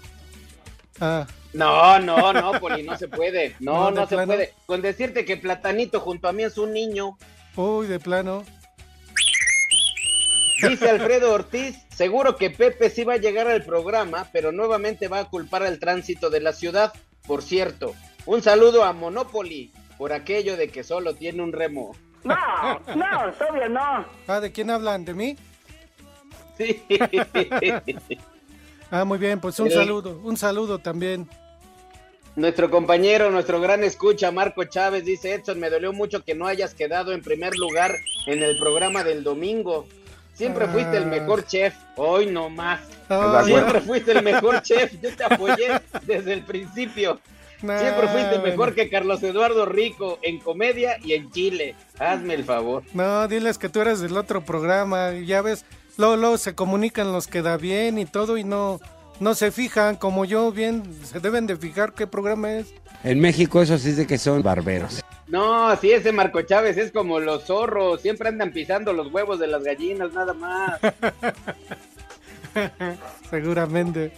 [0.99, 3.55] Ah, No, no, no, Poli, no se puede.
[3.59, 4.27] No, No, se plano.
[4.33, 4.53] puede.
[4.67, 7.17] Con decirte que Platanito junto a mí es un niño.
[7.55, 8.43] uy, de plano.
[10.69, 15.19] Dice Alfredo Ortiz, seguro que Pepe sí va a llegar al programa, pero nuevamente va
[15.21, 16.93] a culpar al tránsito de la ciudad.
[17.25, 21.95] Por cierto, un saludo a Monopoly por aquello de que solo tiene un remo.
[22.23, 22.35] No,
[22.95, 24.05] no, todavía no.
[24.27, 25.05] Ah, ¿de quién hablan?
[25.05, 25.35] ¿De mí?
[26.57, 26.81] Sí.
[28.93, 29.73] Ah, muy bien, pues un Sí.
[29.75, 31.25] saludo, un saludo también.
[32.35, 36.73] Nuestro compañero, nuestro gran escucha, Marco Chávez, dice, Edson, me dolió mucho que no hayas
[36.73, 39.87] quedado en primer lugar en el programa del domingo.
[40.33, 42.81] Siempre fuiste el mejor chef, hoy no más.
[43.07, 43.45] Ay.
[43.45, 45.67] Siempre fuiste el mejor chef, yo te apoyé
[46.01, 47.21] desde el principio.
[47.61, 51.75] Siempre fuiste mejor que Carlos Eduardo Rico en comedia y en Chile.
[51.99, 52.83] Hazme el favor.
[52.93, 55.63] No, diles que tú eres del otro programa, ya ves,
[55.97, 58.79] luego, luego se comunican los que da bien y todo y no,
[59.19, 62.73] no se fijan como yo bien, se deben de fijar qué programa es.
[63.03, 65.03] En México eso sí de que son barberos.
[65.27, 69.47] No, si ese Marco Chávez es como los zorros, siempre andan pisando los huevos de
[69.47, 70.79] las gallinas, nada más.
[73.29, 74.11] Seguramente.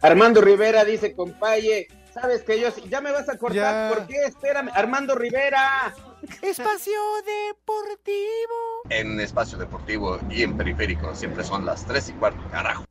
[0.00, 3.96] Armando Rivera dice, compaye, sabes que yo sí- ya me vas a cortar, Ya.
[3.96, 4.16] ¿por qué?
[4.26, 5.94] Espérame, Armando Rivera.
[6.42, 6.92] Espacio
[7.24, 8.82] Deportivo.
[8.90, 12.84] En espacio deportivo y en periférico siempre son las 3 y cuarto, carajo.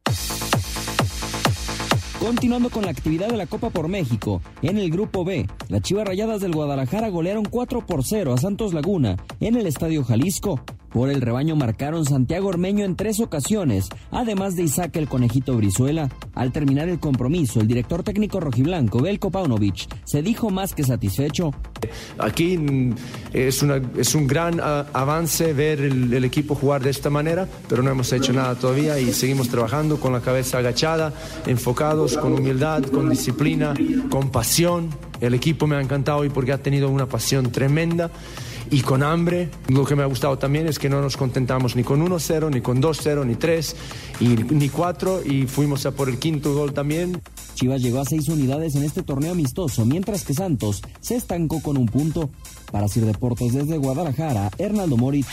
[2.20, 6.06] Continuando con la actividad de la Copa por México, en el Grupo B, las Chivas
[6.08, 10.62] Rayadas del Guadalajara golearon 4 por 0 a Santos Laguna en el Estadio Jalisco.
[10.92, 16.10] Por el rebaño marcaron Santiago Ormeño en tres ocasiones, además de Isaac el Conejito Brizuela.
[16.36, 21.54] Al terminar el compromiso, el director técnico rojiblanco, Belko Paunovic, se dijo más que satisfecho.
[22.18, 22.96] Aquí mm,
[23.32, 23.66] es,
[23.98, 27.90] es un gran ah, avance ver el, el equipo jugar de esta manera, pero no
[27.90, 31.14] hemos hecho nada todavía y seguimos trabajando con la cabeza agachada,
[31.48, 33.74] enfocados, con humildad, con disciplina,
[34.10, 34.90] con pasión.
[35.22, 38.10] El equipo me ha encantado hoy porque ha tenido una pasión tremenda
[38.72, 39.50] y con hambre.
[39.68, 42.62] Lo que me ha gustado también es que no nos contentamos ni con 1-0, ni
[42.62, 43.76] con 2-0, ni 3,
[44.22, 47.22] y, ni 4 y fuimos a por el quinto gol también.
[47.54, 51.78] Chivas llegó a seis unidades en este torneo amistoso, mientras que Santos se estancó con
[51.78, 52.30] un punto.
[52.72, 55.28] Para Sir Deportes desde Guadalajara, Hernaldo Moritz.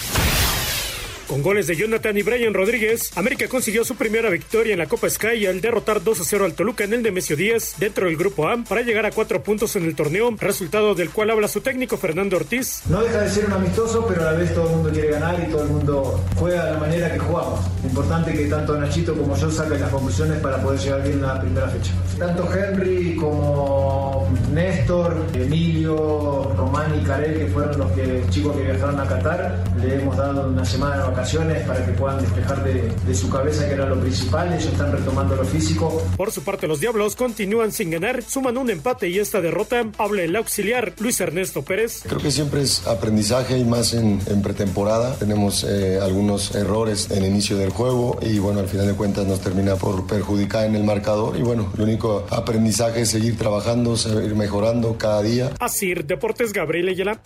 [1.29, 5.11] Con goles de Jonathan y Brian Rodríguez, América consiguió su primera victoria en la Copa
[5.11, 8.49] Sky al derrotar 2 a 0 al Toluca en el Nemesio 10 dentro del grupo
[8.49, 11.99] A para llegar a cuatro puntos en el torneo, resultado del cual habla su técnico
[11.99, 12.81] Fernando Ortiz.
[12.89, 15.45] No deja de ser un amistoso, pero a la vez todo el mundo quiere ganar
[15.47, 17.61] y todo el mundo juega de la manera que jugamos.
[17.85, 21.41] Importante que tanto Nachito como yo saquen las conclusiones para poder llegar bien a la
[21.43, 21.93] primera fecha.
[22.19, 29.01] Tanto Henry como Néstor, Emilio, Román y Karel, que fueron los que, chicos que viajaron
[29.01, 33.15] a Qatar, le hemos dado una semana de vacaciones para que puedan despejar de, de
[33.15, 34.53] su cabeza, que era lo principal.
[34.53, 36.03] Ellos están retomando lo físico.
[36.17, 40.23] Por su parte, los Diablos continúan sin ganar, suman un empate y esta derrota habla
[40.23, 42.03] el auxiliar Luis Ernesto Pérez.
[42.07, 45.15] Creo que siempre es aprendizaje y más en, en pretemporada.
[45.17, 49.27] Tenemos eh, algunos errores en el inicio del juego y bueno, al final de cuentas
[49.27, 53.97] nos termina por perjudicar en el marcador y bueno, el único aprendizaje es seguir trabajando,
[53.97, 55.51] seguir mejorando cada día.
[55.59, 57.19] Así, Deportes Gabriel Ayala.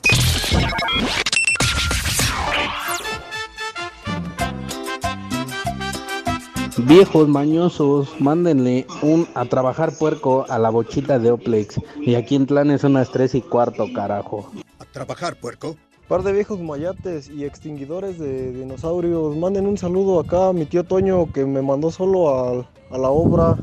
[6.78, 11.80] Viejos mañosos, mándenle un a trabajar puerco a la bochita de Oplex.
[12.00, 14.52] Y aquí en Tlanes son las 3 y cuarto, carajo.
[14.78, 15.76] A trabajar puerco.
[16.06, 20.84] Par de viejos mayates y extinguidores de dinosaurios, manden un saludo acá a mi tío
[20.84, 23.56] Toño que me mandó solo a, a la obra.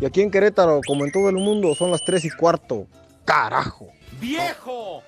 [0.00, 2.86] Y aquí en Querétaro, como en todo el mundo, son las 3 y cuarto.
[3.26, 3.88] ¡Carajo!
[4.20, 5.02] ¡Viejo!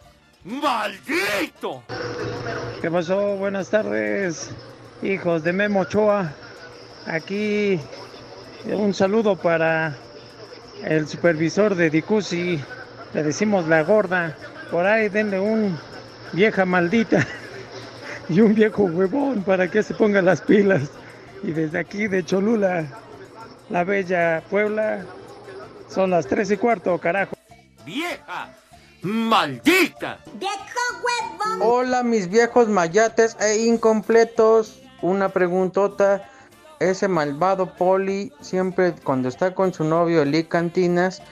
[0.45, 1.85] ¡Maldito!
[2.81, 3.37] ¿Qué pasó?
[3.37, 4.51] Buenas tardes,
[5.01, 6.33] hijos de Memo Ochoa.
[7.07, 7.79] Aquí
[8.67, 9.95] un saludo para
[10.83, 12.61] el supervisor de Dicusi.
[13.15, 14.37] Le decimos la gorda.
[14.73, 15.79] Por ahí denle un
[16.33, 17.25] vieja maldita
[18.29, 20.91] y un viejo huevón para que se pongan las pilas.
[21.45, 22.87] Y desde aquí de Cholula,
[23.71, 25.05] la bella Puebla,
[25.89, 27.37] son las tres y cuarto, carajo.
[27.87, 28.51] ¡Vieja!
[29.03, 30.21] ¡Maldita!
[31.61, 34.81] Hola mis viejos mayates e incompletos.
[35.01, 36.29] Una preguntota.
[36.79, 41.23] Ese malvado Poli siempre cuando está con su novio Eli Cantinas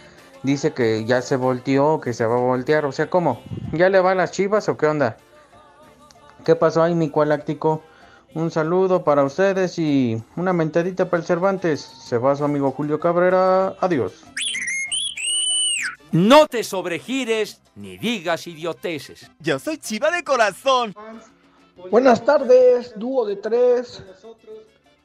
[0.43, 2.85] dice que ya se volteó, que se va a voltear.
[2.85, 3.41] O sea, ¿cómo?
[3.73, 5.17] ¿Ya le va a las chivas o qué onda?
[6.45, 7.83] ¿Qué pasó ahí, mi cualáctico?
[8.35, 11.81] Un saludo para ustedes y una mentadita para el Cervantes.
[11.81, 13.75] Se va su amigo Julio Cabrera.
[13.81, 14.25] Adiós.
[16.13, 19.31] No te sobregires ni digas idioteces.
[19.39, 20.93] Yo soy chiva de corazón.
[21.91, 24.03] Buenas tardes, dúo de tres.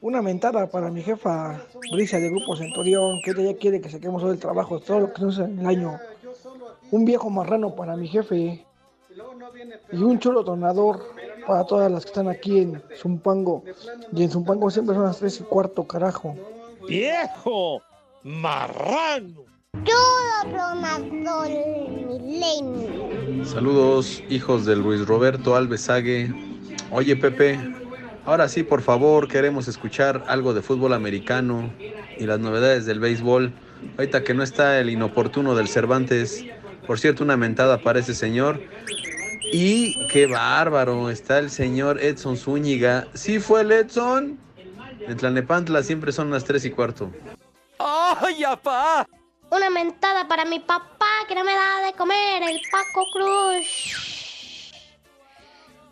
[0.00, 4.20] Una mentada para mi jefa Bricia de Grupo Centurión, que ella ya quiere que saquemos
[4.20, 5.98] todo el trabajo, todo lo que nos en el año.
[6.90, 8.66] Un viejo marrano para mi jefe.
[9.92, 11.14] Y un chulo donador
[11.46, 13.62] para todas las que están aquí en Zumpango.
[14.12, 16.34] Y en Zumpango siempre son las tres y cuarto, carajo.
[16.88, 17.80] ¡Viejo!
[18.24, 19.55] ¡Marrano!
[23.44, 26.32] Saludos, hijos del Luis Roberto Alvesague.
[26.90, 27.58] Oye, Pepe,
[28.24, 31.72] ahora sí, por favor, queremos escuchar algo de fútbol americano
[32.18, 33.52] y las novedades del béisbol.
[33.96, 36.44] Ahorita que no está el inoportuno del Cervantes.
[36.86, 38.60] Por cierto, una mentada para ese señor.
[39.52, 43.06] Y qué bárbaro, está el señor Edson Zúñiga.
[43.14, 44.38] ¿Sí fue el Edson?
[45.00, 47.10] En Tlanepantla siempre son las 3 y cuarto.
[47.78, 49.06] ¡Ay, apá!
[49.50, 54.72] Una mentada para mi papá que no me da de comer, el Paco Cruz.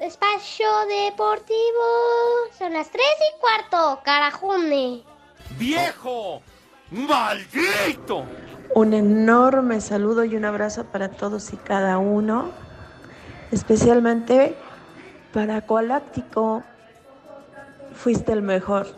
[0.01, 1.55] Espacio Deportivo.
[2.59, 5.05] Son las 3 y cuarto, carajune.
[5.57, 6.43] ¡Viejo!
[6.91, 8.25] ¡Maldito!
[8.75, 12.51] Un enorme saludo y un abrazo para todos y cada uno,
[13.53, 14.57] especialmente
[15.33, 16.65] para Coaláctico.
[17.95, 18.89] Fuiste el mejor.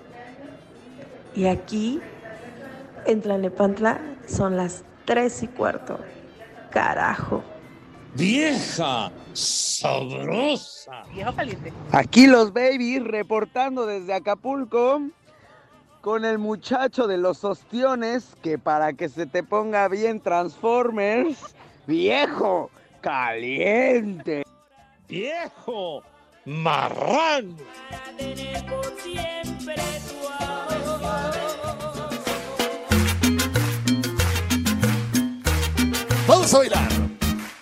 [1.35, 2.01] Y aquí,
[3.05, 5.99] en Tlanepantla, son las tres y cuarto.
[6.71, 7.43] Carajo.
[8.15, 9.11] ¡Vieja!
[9.33, 11.03] ¡Sabrosa!
[11.13, 11.73] Viejo caliente.
[11.93, 15.03] Aquí los babies reportando desde Acapulco
[16.01, 22.71] con el muchacho de los ostiones que para que se te ponga bien Transformers, viejo,
[23.01, 24.45] caliente.
[25.09, 26.03] ¡Viejo!
[26.45, 27.57] ¡Marrano!
[36.47, 36.89] Vamos a bailar.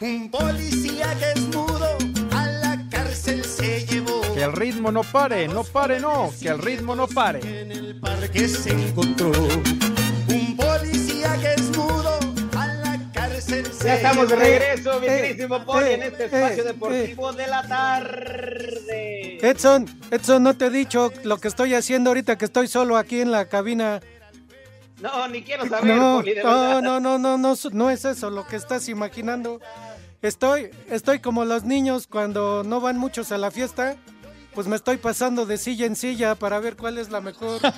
[0.00, 1.96] Un policía que es mudo
[2.32, 4.20] a la cárcel se llevó.
[4.34, 7.62] Que el ritmo no pare, no pare, no, que el ritmo no pare.
[7.62, 12.18] En el parque se encontró un policía que es mudo
[12.58, 16.24] a la cárcel se Ya estamos de regreso, mi eh, queridísimo Poli, en eh, este
[16.26, 19.38] espacio eh, deportivo de la tarde.
[19.40, 23.22] Edson, Edson, no te he dicho lo que estoy haciendo ahorita que estoy solo aquí
[23.22, 24.02] en la cabina.
[25.00, 28.30] No, ni quiero saber, No, Poli, de no, no, no, no, no, no es eso
[28.30, 29.60] lo que estás imaginando.
[30.22, 33.96] Estoy, estoy como los niños cuando no van muchos a la fiesta
[34.54, 37.60] pues me estoy pasando de silla en silla para ver cuál es la mejor.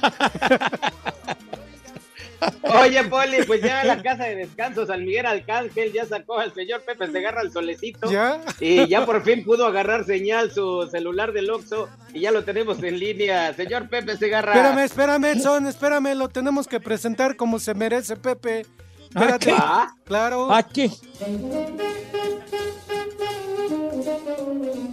[2.81, 6.83] Oye, Poli, pues ya la casa de descanso San Miguel Arcángel ya sacó al señor
[6.83, 8.11] Pepe Segarra al solecito.
[8.11, 8.41] ¿Ya?
[8.61, 12.83] Y ya por fin pudo agarrar señal su celular del Oxxo y ya lo tenemos
[12.83, 13.53] en línea.
[13.55, 14.53] Señor Pepe Segarra.
[14.53, 18.67] Espérame, espérame, Edson, espérame, lo tenemos que presentar como se merece, Pepe.
[19.09, 19.55] Espérate.
[19.57, 19.95] ¿Ah?
[20.05, 20.53] Claro.
[20.53, 20.91] Aquí.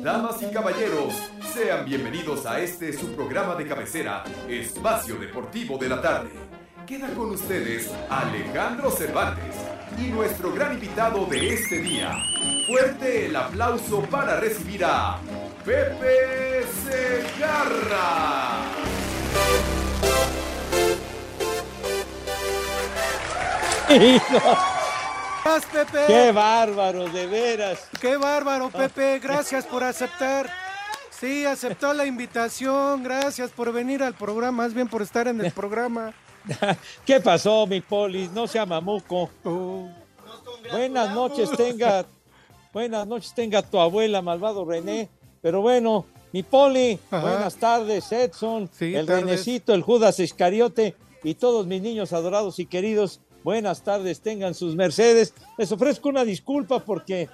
[0.02, 1.14] Damas y caballeros,
[1.54, 6.30] sean bienvenidos a este su programa de cabecera, Espacio Deportivo de la Tarde.
[6.88, 9.56] Queda con ustedes Alejandro Cervantes
[9.98, 12.14] y nuestro gran invitado de este día.
[12.68, 15.18] Fuerte el aplauso para recibir a
[15.64, 18.60] Pepe Segarra.
[25.44, 26.06] Gracias, Pepe.
[26.08, 27.88] ¡Qué bárbaro, de veras!
[28.02, 29.20] Qué bárbaro, Pepe.
[29.20, 30.50] Gracias por aceptar.
[31.12, 33.04] Sí, aceptó la invitación.
[33.04, 36.14] Gracias por venir al programa, más bien por estar en el programa.
[37.06, 38.30] ¿Qué pasó, mi Poli?
[38.34, 39.30] No sea mamuco.
[40.72, 42.06] Buenas noches tenga,
[42.72, 45.10] buenas noches tenga tu abuela, malvado René.
[45.42, 47.22] Pero bueno, mi Poli, Ajá.
[47.22, 49.24] buenas tardes, Edson, Sí, el tardes.
[49.26, 53.20] Renecito, el Judas Iscariote y todos mis niños adorados y queridos.
[53.44, 55.34] Buenas tardes, tengan sus mercedes.
[55.58, 57.28] Les ofrezco una disculpa porque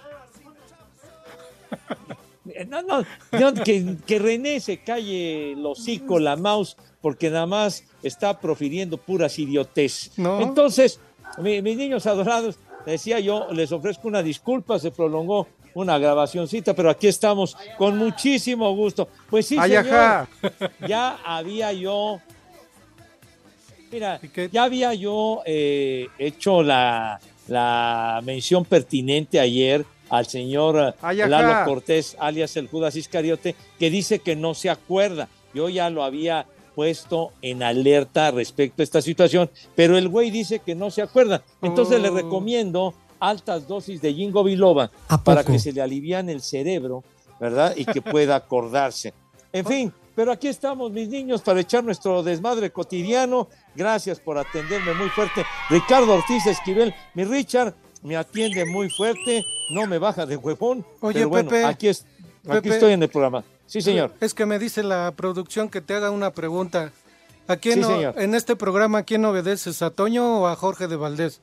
[2.68, 7.84] no, no, no, que, que René se calle el hocico, la mouse, porque nada más
[8.04, 10.12] está profiriendo puras idiotes.
[10.18, 10.42] No.
[10.42, 11.00] Entonces,
[11.38, 16.90] mi- mis niños adorados, decía yo, les ofrezco una disculpa, se prolongó una grabacioncita, pero
[16.90, 19.08] aquí estamos con muchísimo gusto.
[19.30, 19.86] Pues sí, señor,
[20.88, 22.20] ya había yo,
[23.92, 24.20] mira,
[24.52, 31.30] ya había yo eh, hecho la, la mención pertinente ayer al señor Ay, ajá.
[31.30, 35.28] Lalo Cortés, alias el Judas Iscariote, que dice que no se acuerda.
[35.54, 36.46] Yo ya lo había
[36.76, 41.44] puesto en alerta respecto a esta situación, pero el güey dice que no se acuerda.
[41.62, 42.16] Entonces le Oh.
[42.16, 47.04] recomiendo altas dosis de Jingo Biloba ¿A para que se le aliviane el cerebro,
[47.40, 47.74] ¿verdad?
[47.76, 49.14] Y que pueda acordarse.
[49.52, 53.48] En fin, pero aquí estamos, mis niños, para echar nuestro desmadre cotidiano.
[53.76, 55.44] Gracias por atenderme muy fuerte.
[55.70, 60.86] Ricardo Ortiz Esquivel, mi Richard, me atiende muy fuerte, no me baja de huevón.
[61.02, 62.06] Oye, pero bueno, Pepe, aquí, es,
[62.48, 62.70] aquí Pepe.
[62.70, 63.44] estoy en el programa.
[63.66, 64.14] Sí, señor.
[64.20, 66.92] Es que me dice la producción que te haga una pregunta.
[67.48, 68.14] ¿A quién Sí, señor.
[68.18, 69.82] en este programa, ¿a quién obedeces?
[69.82, 71.42] ¿A Toño o a Jorge de Valdés?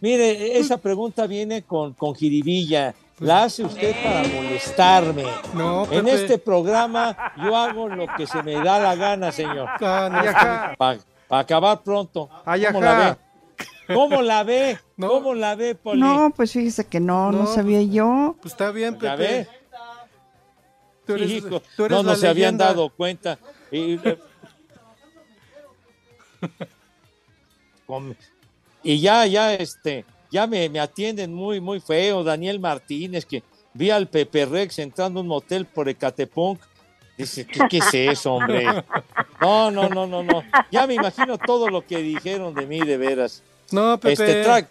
[0.00, 2.94] Mire, esa pregunta viene con, con jiribilla.
[3.18, 5.24] La hace usted para molestarme.
[5.54, 6.14] No, En Pepe.
[6.14, 9.66] este programa yo hago lo que se me da la gana, señor.
[9.80, 10.74] Ah.
[10.76, 12.28] Para acabar pronto.
[12.44, 12.98] Ay, ¿Cómo ajá.
[12.98, 13.16] la ve?
[13.92, 14.78] ¿Cómo la ve?
[15.00, 16.00] ¿Cómo la ve, Poli?
[16.00, 18.36] No, pues fíjese que no, no, No, sabía yo.
[18.40, 19.16] Pues está bien, ¿Ya Pepe.
[19.16, 19.48] ve?
[21.06, 23.38] Tú eres- Hijo, tú eres no, no la se habían dado cuenta.
[23.70, 24.18] Y, eh,
[28.82, 32.24] y ya, ya, este, ya me, me atienden muy, muy feo.
[32.24, 33.42] Daniel Martínez, que
[33.74, 36.60] vi al Pepe Rex entrando a un motel por Ecatepunk.
[37.16, 38.66] Dice, ¿qué, qué es eso, hombre?
[39.38, 40.42] No, no, no, no, no.
[40.72, 43.42] Ya me imagino todo lo que dijeron de mí, de veras.
[43.70, 44.12] No, Pepe.
[44.12, 44.68] Este, track,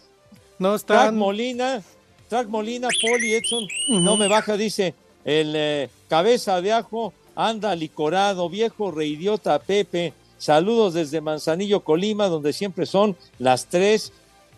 [0.59, 1.17] no Track están.
[1.17, 1.81] Molina,
[2.29, 8.49] Track Molina, Poli Edson, no me baja, dice el eh, cabeza de ajo, anda licorado,
[8.49, 10.13] viejo reidiota Pepe.
[10.37, 14.11] Saludos desde Manzanillo, Colima, donde siempre son las tres.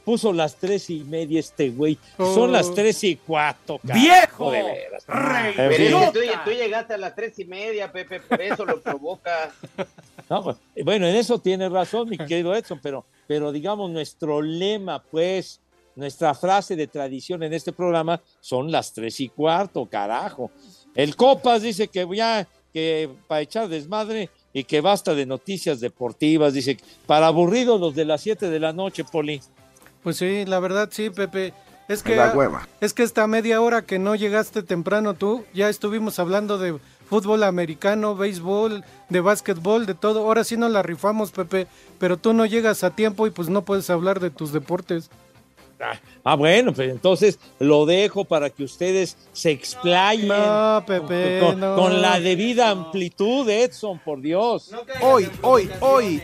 [0.04, 1.98] Puso las tres y media este güey.
[2.16, 2.48] Son Oh.
[2.48, 3.78] las tres y cuatro.
[3.86, 4.52] carajo, ¡Viejo!
[4.52, 5.04] de veras.
[5.06, 6.00] Pero En es fin.
[6.00, 9.52] que tú, tú llegaste a las tres y media, Pepe, por eso lo provoca.
[10.30, 15.04] No, pues, bueno, en eso tiene razón, mi querido Edson, pero, pero digamos, nuestro lema,
[15.04, 15.62] pues,
[15.96, 20.52] nuestra frase de tradición en este programa son las tres y cuarto, carajo.
[20.96, 26.54] El Copas dice que ya, que para echar desmadre y que basta de noticias deportivas,
[26.54, 29.42] dice, para aburridos los de las siete de la noche, Poli.
[30.04, 31.54] Pues sí, la verdad sí, Pepe.
[31.88, 32.68] Es que, da hueva.
[32.82, 36.78] es que esta media hora que no llegaste temprano tú, ya estuvimos hablando de
[37.10, 40.20] fútbol americano, béisbol, de básquetbol, de todo.
[40.20, 41.68] Ahora sí nos la rifamos, Pepe,
[42.00, 45.10] pero tú no llegas a tiempo y pues no puedes hablar de tus deportes.
[46.24, 50.28] Ah, bueno, pues entonces lo dejo para que ustedes se explayen.
[50.28, 51.76] No, Pepe, con, no.
[51.76, 54.72] con la debida amplitud, Edson, por Dios.
[55.02, 56.22] Hoy, hoy, hoy.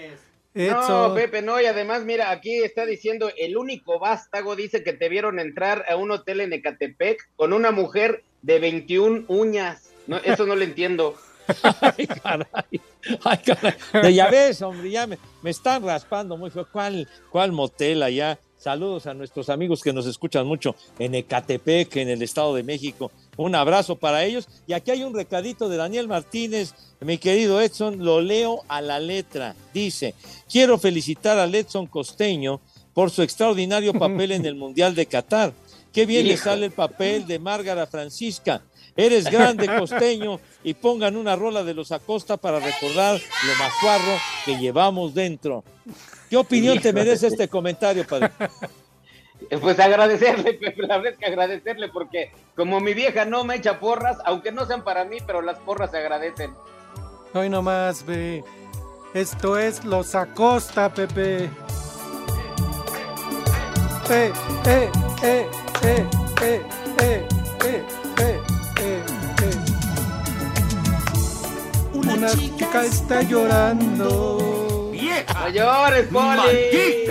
[0.56, 5.10] No, Pepe, no, y además, mira, aquí está diciendo, el único vástago dice que te
[5.10, 9.93] vieron entrar a un hotel en Ecatepec con una mujer de 21 uñas.
[10.08, 11.16] No, eso no lo entiendo.
[11.82, 12.82] Ay, caray.
[13.24, 14.14] Ay, caray.
[14.16, 16.68] Ya ves, hombre, ya me, me están raspando muy feo.
[16.72, 18.40] ¿Cuál, ¿Cuál motel allá?
[18.58, 23.12] Saludos a nuestros amigos que nos escuchan mucho en Ecatepec, en el Estado de México.
[23.36, 24.48] Un abrazo para ellos.
[24.68, 29.02] Y aquí hay un recadito de Daniel Martínez, mi querido Edson, lo leo a la
[29.02, 29.54] letra.
[29.74, 30.16] Dice,
[30.50, 32.62] quiero felicitar a Edson Costeño
[32.94, 35.52] por su extraordinario papel en el Mundial de Qatar.
[35.92, 36.46] Qué bien le Hijo.
[36.46, 38.64] sale el papel de Márgara Francisca.
[38.96, 44.58] Eres grande, costeño, y pongan una rola de los Acosta para recordar lo macuarro que
[44.58, 45.64] llevamos dentro.
[46.30, 48.32] ¿Qué opinión te merece este comentario, padre?
[49.50, 50.84] Eh, pues agradecerle, Pepe.
[50.88, 54.66] la verdad es que agradecerle, porque como mi vieja no me echa porras, aunque no
[54.66, 56.54] sean para mí, pero las porras se agradecen.
[57.34, 58.44] Hoy nomás, ve.
[59.14, 61.50] Esto es Los Acosta, Pepe.
[64.10, 64.32] Eh,
[64.66, 64.90] eh,
[65.24, 65.48] eh,
[65.84, 66.08] eh,
[66.42, 66.64] eh, eh,
[67.00, 67.28] eh,
[67.66, 67.84] eh.
[68.20, 68.53] eh.
[72.24, 74.94] Una chica está llorando.
[74.94, 77.10] ¡No llores, Poli!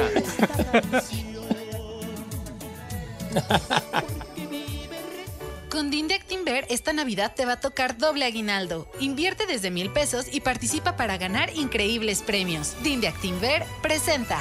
[5.70, 8.90] Con Dinde Actinver esta Navidad te va a tocar doble aguinaldo.
[9.00, 12.74] Invierte desde mil pesos y participa para ganar increíbles premios.
[12.82, 14.38] Dinde Actinver presenta.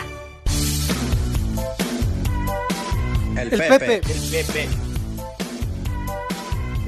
[3.38, 3.96] El Pepe.
[3.96, 4.02] El
[4.32, 4.70] Pepe.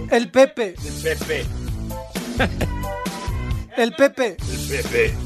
[0.09, 0.75] El Pepe.
[0.77, 1.45] El Pepe.
[3.77, 4.37] El Pepe.
[4.37, 5.17] El Pepe.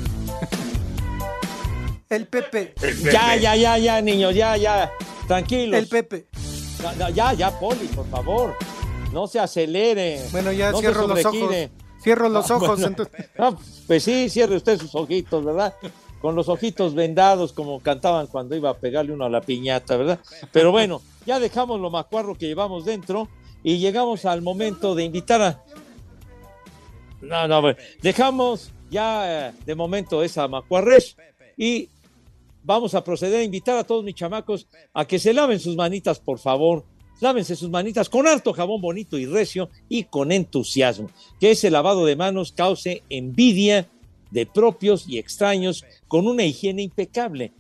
[2.10, 2.74] El Pepe.
[3.12, 4.92] Ya, ya, ya, ya, niños, ya, ya.
[5.28, 5.78] Tranquilos.
[5.80, 6.28] El Pepe.
[6.82, 8.56] Ya, ya, ya, ya, Poli, por favor.
[9.12, 10.22] No se acelere.
[10.32, 11.56] Bueno, ya no cierro los ojos.
[12.02, 12.68] Cierro los Ah, ojos.
[12.70, 12.88] bueno.
[12.88, 15.74] entonces- No, pues sí, cierre usted sus ojitos, ¿verdad?
[16.22, 20.20] Con los ojitos vendados, como cantaban cuando iba a pegarle uno a la piñata, ¿verdad?
[20.52, 23.28] Pero bueno, ya dejamos lo macuarro que llevamos dentro
[23.64, 25.64] y llegamos al momento de invitar a.
[27.22, 31.18] No, no, bueno, dejamos ya eh, de momento esa macuarres
[31.58, 31.90] y
[32.64, 36.20] vamos a proceder a invitar a todos mis chamacos a que se laven sus manitas,
[36.20, 36.86] por favor.
[37.20, 41.10] Lávense sus manitas con harto jabón bonito y recio y con entusiasmo.
[41.40, 43.88] Que ese lavado de manos cause envidia
[44.30, 47.54] de propios y extraños con una higiene impecable.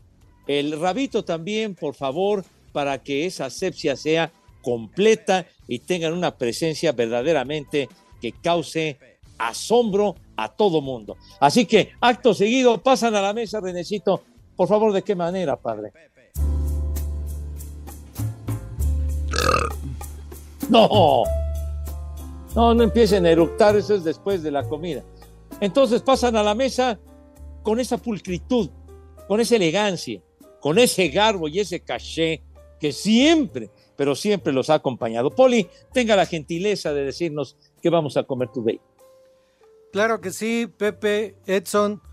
[0.45, 4.31] El rabito también, por favor, para que esa asepsia sea
[4.61, 7.89] completa y tengan una presencia verdaderamente
[8.21, 8.97] que cause
[9.37, 11.17] asombro a todo mundo.
[11.39, 14.21] Así que, acto seguido, pasan a la mesa, Renecito.
[14.55, 15.91] Por favor, ¿de qué manera, padre?
[20.69, 21.23] No,
[22.55, 25.03] no, no empiecen a eructar, eso es después de la comida.
[25.61, 26.99] Entonces pasan a la mesa
[27.63, 28.69] con esa pulcritud,
[29.27, 30.21] con esa elegancia,
[30.59, 32.43] con ese garbo y ese caché
[32.79, 35.31] que siempre, pero siempre los ha acompañado.
[35.31, 38.79] Poli, tenga la gentileza de decirnos qué vamos a comer today.
[39.97, 42.03] Claro que sí, Pepe, Edson.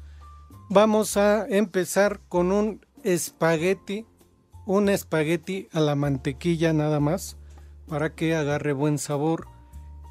[0.71, 4.07] Vamos a empezar con un espagueti,
[4.65, 7.37] un espagueti a la mantequilla nada más,
[7.87, 9.49] para que agarre buen sabor.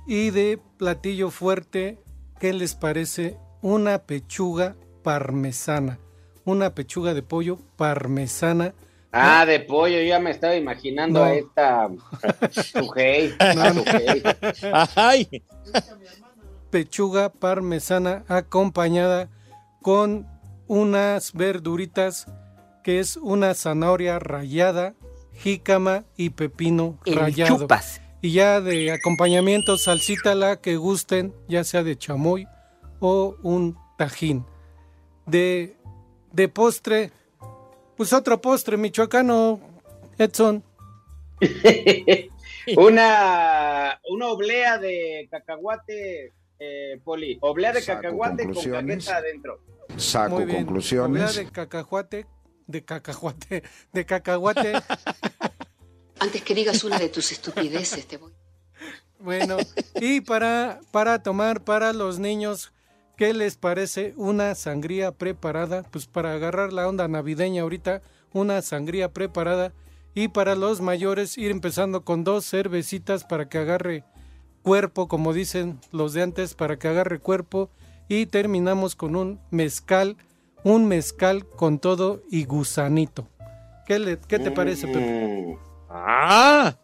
[0.06, 1.98] Y de platillo fuerte,
[2.40, 3.40] ¿qué les parece?
[3.64, 5.98] Una pechuga parmesana,
[6.46, 8.76] una pechuga de pollo parmesana.
[9.12, 11.26] Ah, de pollo, yo ya me estaba imaginando No.
[11.26, 11.90] a esta
[12.52, 13.34] Sujei.
[13.56, 13.84] No, no.
[14.96, 15.28] Ay,
[16.74, 19.30] pechuga parmesana acompañada
[19.84, 20.26] con
[20.66, 22.26] unas verduritas
[22.84, 24.96] que es una zanahoria rallada,
[25.34, 27.60] jícama y pepino El rallado.
[27.60, 28.02] chupas.
[28.22, 32.48] Y ya de acompañamiento salsita la que gusten, ya sea de chamoy
[33.00, 34.44] o un tajín.
[35.28, 35.78] De,
[36.32, 37.12] de postre,
[37.96, 39.60] pues otro postre michoacano,
[40.18, 40.64] Edson.
[42.78, 46.34] una, una oblea de cacahuate,
[46.64, 47.38] eh, Poli.
[47.42, 49.60] Oblea de Saco cacahuate con cajeta adentro.
[49.98, 50.66] Saco Muy bien.
[50.66, 51.24] conclusiones.
[51.24, 52.26] Oblea de cacahuate,
[52.68, 54.74] de cacahuate, de cacahuate.
[56.20, 58.32] Antes que digas una de tus estupideces, te voy.
[59.20, 59.58] Bueno,
[59.96, 62.74] y para, para tomar para los niños,
[63.18, 65.84] ¿qué les parece una sangría preparada?
[65.84, 68.02] Pues para agarrar la onda navideña ahorita,
[68.32, 69.74] una sangría preparada.
[70.16, 74.04] Y para los mayores, ir empezando con dos cervecitas para que agarre
[74.64, 77.70] cuerpo, como dicen los de antes, para que agarre cuerpo.
[78.10, 80.18] Y terminamos con un mezcal,
[80.64, 83.28] un mezcal con todo y gusanito.
[83.86, 85.58] ¿Qué, le- qué te parece, Pepe?
[85.90, 86.76] Ah,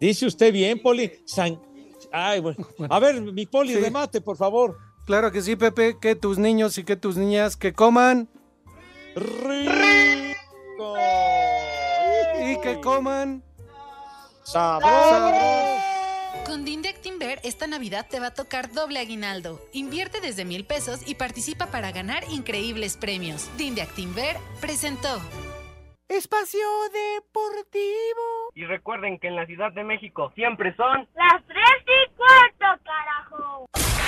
[0.00, 1.12] dice usted bien, Poli.
[1.24, 1.60] San-
[2.12, 2.66] Ay, bueno.
[2.88, 3.80] A ver, mi Poli, Sí.
[3.80, 4.78] remate, por favor.
[5.06, 8.28] Claro que sí, Pepe, que tus niños y que tus niñas que coman
[12.44, 13.42] y que coman
[14.44, 15.76] sabroso.
[16.44, 16.64] Con
[17.18, 19.58] Esta Navidad te va a tocar doble aguinaldo.
[19.72, 23.48] Invierte desde mil pesos y participa para ganar increíbles premios.
[23.56, 25.20] Dinde Actinver presentó.
[26.08, 28.52] Espacio Deportivo.
[28.54, 32.82] Y recuerden que en la Ciudad de México siempre son Las tres y cuarto.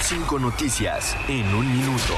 [0.02, 2.14] Cinco noticias en un minuto.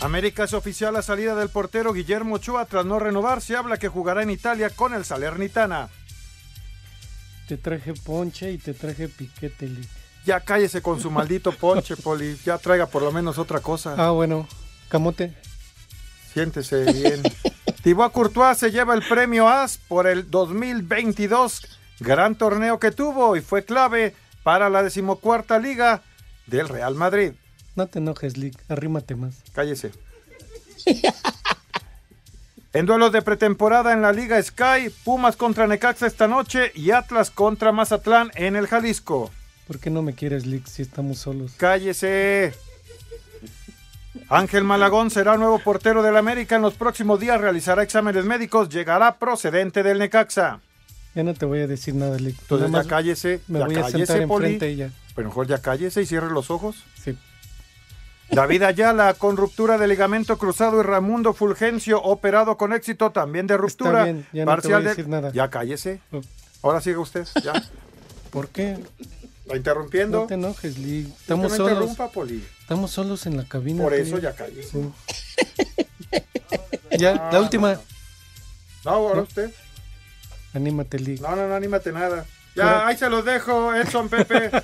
[0.00, 3.40] América es oficial la salida del portero Guillermo Ochoa tras no renovar.
[3.40, 5.88] Se habla que jugará en Italia con el Salernitana.
[7.48, 9.88] Te traje ponche y te traje piquete, Lick.
[10.24, 12.36] Ya cállese con su maldito ponche, Poli.
[12.44, 13.94] Ya traiga por lo menos otra cosa.
[13.96, 14.48] Ah, bueno.
[14.88, 15.34] Camote.
[16.32, 17.22] Siéntese bien.
[17.82, 21.62] Thibaut Courtois se lleva el premio AS por el 2022.
[22.00, 26.02] Gran torneo que tuvo y fue clave para la decimocuarta liga
[26.46, 27.32] del Real Madrid.
[27.76, 28.58] No te enojes, Lick.
[28.68, 29.36] Arrímate más.
[29.52, 29.92] Cállese.
[32.76, 37.30] En duelos de pretemporada en la Liga Sky, Pumas contra Necaxa esta noche y Atlas
[37.30, 39.30] contra Mazatlán en el Jalisco.
[39.66, 41.54] ¿Por qué no me quieres, Lick, si estamos solos?
[41.56, 42.52] Cállese.
[44.28, 46.56] Ángel Malagón será nuevo portero del América.
[46.56, 48.68] En los próximos días realizará exámenes médicos.
[48.68, 50.60] Llegará procedente del Necaxa.
[51.14, 52.38] Ya no te voy a decir nada, Lick.
[52.42, 53.40] Entonces Nada ya cállese.
[53.48, 54.52] Me ya voy a cállese, sentar Poli.
[54.52, 54.90] enfrente ya.
[55.14, 56.84] Pero mejor ya cállese y cierre los ojos.
[57.02, 57.16] Sí.
[58.30, 63.56] David Ayala con ruptura de ligamento cruzado y Ramundo Fulgencio operado con éxito también de
[63.56, 64.04] ruptura.
[64.04, 65.30] bien, ya no te voy a de- decir nada.
[65.32, 66.00] Ya cállese.
[66.62, 67.26] Ahora siga usted.
[67.42, 67.52] Ya.
[68.30, 68.78] ¿Por qué?
[69.46, 70.22] ¿La interrumpiendo?
[70.22, 70.74] No te enojes.
[70.74, 71.72] Que Estamos no solos.
[71.72, 72.44] interrumpa, Poli.
[72.60, 73.84] Estamos solos en la cabina.
[73.84, 74.70] Por eso ya cállese.
[74.70, 74.92] Sí.
[76.98, 77.78] ya, la última.
[78.84, 79.52] No, ahora usted.
[80.52, 81.20] Anímate, Lick.
[81.20, 82.24] No, no, no, anímate nada.
[82.56, 84.50] Ya, ahí se los dejo, Edson Pepe.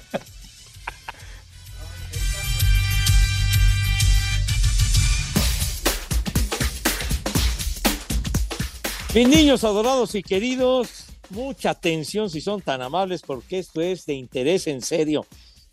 [9.14, 14.14] Mis niños adorados y queridos, mucha atención si son tan amables porque esto es de
[14.14, 15.26] interés en serio.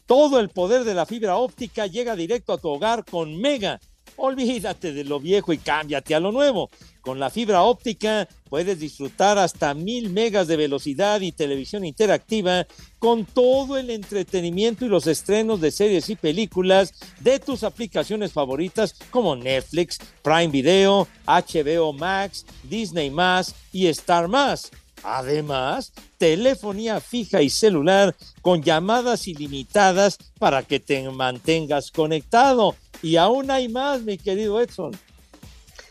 [0.06, 3.80] Todo el poder de la fibra óptica llega directo a tu hogar con Mega.
[4.22, 6.70] Olvídate de lo viejo y cámbiate a lo nuevo.
[7.00, 12.68] Con la fibra óptica puedes disfrutar hasta mil megas de velocidad y televisión interactiva
[13.00, 18.94] con todo el entretenimiento y los estrenos de series y películas de tus aplicaciones favoritas
[19.10, 23.14] como Netflix, Prime Video, HBO Max, Disney
[23.72, 24.30] y Star
[25.02, 32.76] Además, telefonía fija y celular con llamadas ilimitadas para que te mantengas conectado.
[33.02, 34.92] Y aún hay más, mi querido Edson.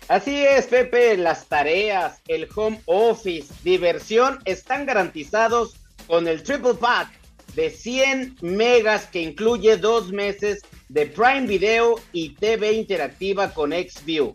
[0.08, 7.10] Así es, Pepe, las tareas, el home office, diversión están garantizados con el Triple Pack
[7.54, 14.32] de 100 megas que incluye dos meses de Prime Video y TV interactiva con XView,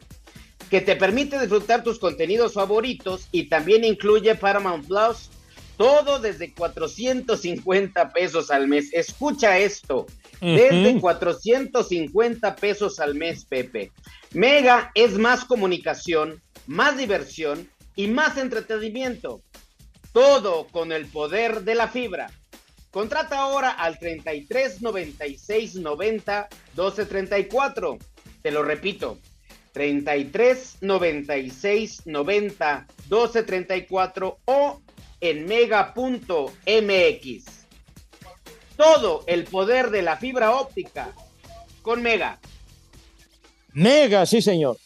[0.69, 5.29] que te permite disfrutar tus contenidos favoritos y también incluye Paramount Plus,
[5.77, 8.93] todo desde 450 pesos al mes.
[8.93, 10.05] Escucha esto,
[10.43, 11.01] desde Ujú.
[11.01, 13.91] 450 pesos al mes, Pepe.
[14.33, 19.41] Mega es más comunicación, más diversión y más entretenimiento.
[20.11, 22.29] Todo con el poder de la fibra.
[22.91, 27.97] Contrata ahora al 33 96 90 12 34.
[28.41, 29.17] Te lo repito.
[29.71, 34.81] 33 96 90 12 34 o
[35.21, 36.53] en mega.mx.
[38.75, 41.11] Todo el poder de la fibra óptica
[41.81, 42.39] con Mega.
[43.73, 44.77] Mega, sí, señor.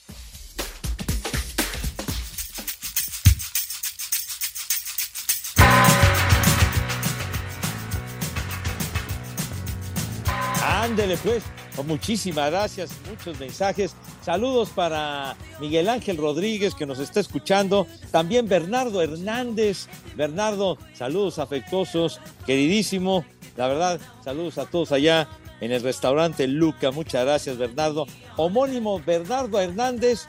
[10.63, 11.43] Ándele pues,
[11.85, 13.93] muchísimas gracias, muchos mensajes.
[14.21, 17.87] Saludos para Miguel Ángel Rodríguez que nos está escuchando.
[18.11, 19.87] También Bernardo Hernández.
[20.15, 23.25] Bernardo, saludos afectuosos, queridísimo.
[23.57, 25.27] La verdad, saludos a todos allá
[25.59, 26.91] en el restaurante Luca.
[26.91, 28.05] Muchas gracias, Bernardo.
[28.35, 30.27] Homónimo Bernardo Hernández.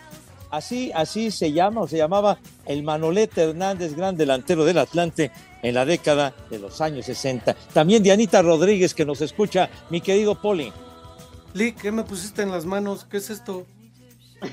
[0.51, 5.31] Así, así se llama o se llamaba el Manolete Hernández, gran delantero del Atlante
[5.63, 7.55] en la década de los años 60.
[7.75, 10.73] También Dianita Rodríguez que nos escucha, mi querido Poli.
[11.53, 13.05] Lick, ¿qué me pusiste en las manos?
[13.11, 13.67] ¿Qué es esto?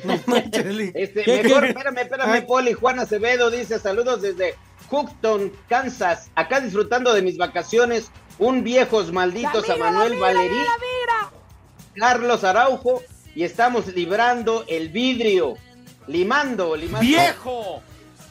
[0.03, 0.91] No manches, Lick.
[0.95, 1.69] Este, ¿Qué, mejor, qué?
[1.69, 2.41] espérame, espérame, Ay.
[2.41, 2.73] Poli.
[2.73, 4.55] Juan Acevedo dice saludos desde
[4.89, 6.29] Houston, Kansas.
[6.35, 8.11] Acá disfrutando de mis vacaciones.
[8.37, 10.59] Un viejos malditos a Manuel Valerí,
[11.95, 13.01] Carlos Araujo.
[13.33, 15.55] Y estamos librando el vidrio.
[16.07, 17.01] Limando, limando.
[17.01, 17.81] ¡Viejo!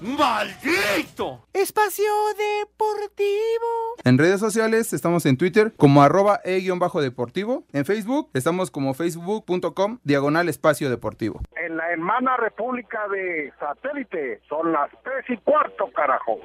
[0.00, 1.46] ¡Maldito!
[1.52, 2.04] Espacio
[2.36, 3.96] Deportivo.
[4.04, 7.64] En redes sociales estamos en Twitter como arroba e-deportivo.
[7.72, 11.40] En Facebook estamos como facebook.com diagonal espacio deportivo.
[11.56, 16.40] En la hermana república de satélite son las tres y cuarto, carajo.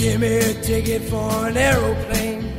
[0.00, 2.54] Give me a ticket for an aeroplane.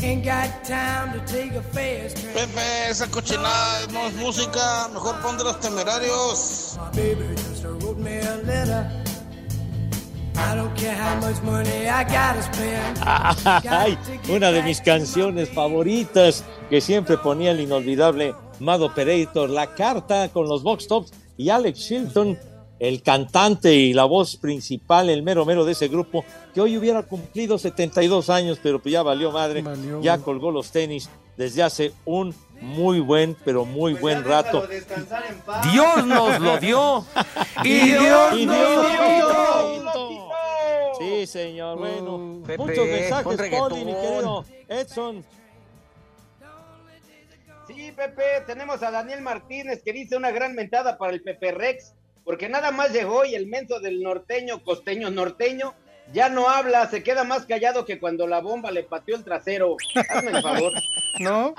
[0.00, 2.32] Ain't got time to take a fast train.
[2.32, 6.78] Pepe, esa cochinada no es música, mejor pon de los temerarios.
[6.78, 8.90] My baby just wrote me a letter.
[10.36, 13.00] I don't care how much money I gotta spend.
[13.68, 13.98] Ay,
[14.30, 20.48] una de mis canciones favoritas que siempre ponía el inolvidable Mad Operator, La Carta con
[20.48, 22.38] los Vox Tops y Alex Chilton,
[22.78, 26.24] el cantante y la voz principal, el mero mero de ese grupo,
[26.54, 29.64] que hoy hubiera cumplido 72 años, pero pues ya valió madre,
[30.02, 34.66] ya colgó los tenis desde hace un muy buen, pero muy buen rato.
[35.72, 37.04] Dios nos lo dio.
[37.62, 40.28] Y Dios nos lo quitó.
[40.98, 41.78] Sí, señor.
[41.78, 43.50] Bueno, Pepe, muchos mensajes.
[43.50, 45.24] Poli, mi querido Edson.
[47.66, 51.94] Sí, Pepe, tenemos a Daniel Martínez que dice una gran mentada para el Pepe Rex,
[52.26, 55.74] porque nada más llegó y el menso del norteño, costeño norteño,
[56.12, 59.76] ya no habla, se queda más callado que cuando la bomba le pateó el trasero.
[60.10, 60.72] Hazme el favor.
[61.20, 61.54] ¿No?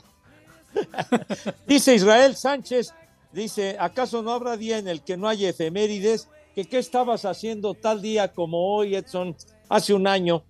[1.65, 2.93] Dice Israel Sánchez,
[3.31, 6.27] dice, ¿acaso no habrá día en el que no haya efemérides?
[6.53, 9.37] ¿Que qué estabas haciendo tal día como hoy, Edson,
[9.69, 10.43] hace un año?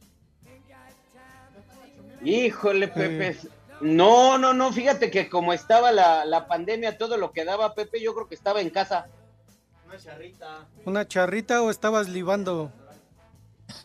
[2.23, 3.37] Híjole, Pepe.
[3.81, 8.01] No, no, no, fíjate que como estaba la, la pandemia, todo lo que daba Pepe,
[8.01, 9.07] yo creo que estaba en casa.
[10.85, 12.71] ¿Una charrita o estabas libando?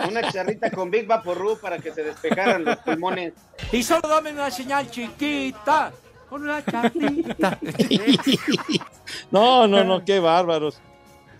[0.08, 3.32] Una charrita con Big Vaporru para que se despejaran los pulmones.
[3.72, 5.92] Y solo dame una señal chiquita.
[6.28, 7.58] Con una charrita.
[9.30, 10.78] No, no, no, qué bárbaros.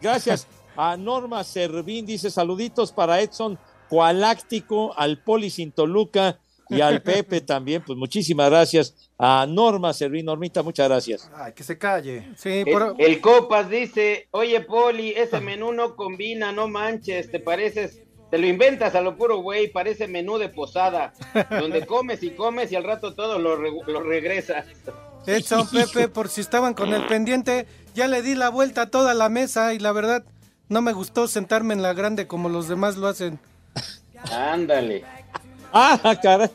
[0.00, 0.46] Gracias
[0.76, 3.58] a Norma Servín, dice saluditos para Edson
[3.88, 6.38] Coaláctico, al Poli Sintoluca
[6.68, 7.82] y al Pepe también.
[7.86, 10.26] Pues muchísimas gracias a Norma Servín.
[10.26, 11.30] Normita, muchas gracias.
[11.34, 12.28] Ay, que se calle.
[12.36, 18.00] Sí, El, el Copas dice, oye Poli, ese menú no combina, no manches, te pareces,
[18.30, 21.12] te lo inventas a lo puro güey, parece menú de posada,
[21.50, 24.66] donde comes y comes y al rato todo lo, re- lo regresas.
[25.26, 29.14] Edson, Pepe, por si estaban con el pendiente, ya le di la vuelta a toda
[29.14, 30.24] la mesa y la verdad
[30.68, 33.38] no me gustó sentarme en la grande como los demás lo hacen.
[34.30, 35.04] Ándale.
[35.72, 36.50] Ah, caray.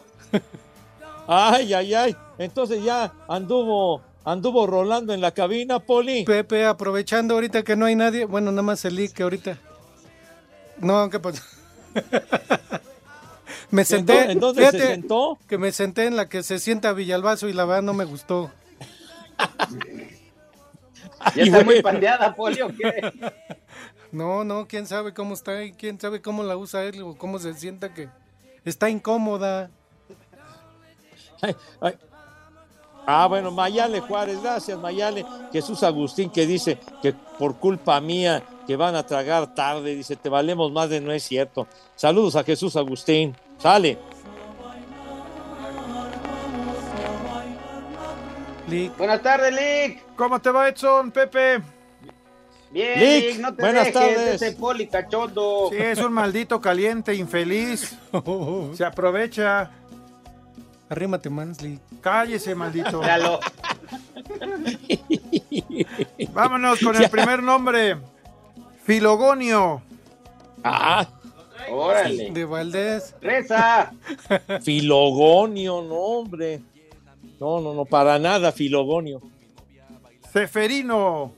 [1.28, 2.16] Ay, ay, ay.
[2.38, 6.24] Entonces ya anduvo, anduvo rolando en la cabina, Poli.
[6.24, 9.58] Pepe, aprovechando ahorita que no hay nadie, bueno, nada más el que ahorita.
[10.78, 11.42] No, ¿qué pasó?
[13.72, 14.32] me senté.
[14.32, 15.38] ¿En dónde se sentó?
[15.48, 18.52] Que me senté en la que se sienta Villalbazo y la verdad no me gustó.
[21.36, 23.12] ¿Ya está muy pandeada, Poli, o qué?
[24.10, 27.40] No, no, quién sabe cómo está y quién sabe cómo la usa él o cómo
[27.40, 28.08] se sienta que
[28.70, 29.70] está incómoda.
[31.42, 31.94] Ay, ay.
[33.10, 35.26] Ah, bueno, Mayale Juárez, gracias Mayale.
[35.54, 40.28] Jesús Agustín que dice que por culpa mía que van a tragar tarde, dice, te
[40.28, 41.68] valemos más de no es cierto.
[41.96, 43.34] Saludos a Jesús Agustín.
[43.58, 43.98] Sale.
[48.98, 50.04] Buenas tardes, Lick.
[50.18, 51.77] ¿Cómo te va, Edson, Pepe?
[52.72, 54.42] Bien, Lick, no te buenas dejes tardes.
[54.42, 55.70] ese Poli cachondo.
[55.72, 57.98] Sí, es un maldito caliente, infeliz.
[58.74, 59.72] Se aprovecha.
[60.90, 61.80] Arrímate Lick.
[62.02, 63.02] Cállese, maldito.
[66.34, 67.98] Vámonos con el primer nombre.
[68.84, 69.82] Filogonio.
[70.64, 71.08] Ah,
[71.70, 72.32] Órale.
[72.32, 73.14] De Valdés.
[73.22, 73.92] Reza.
[74.62, 76.62] Filogonio, no, hombre.
[77.40, 79.22] No, no, no, para nada, Filogonio.
[80.32, 81.34] Seferino.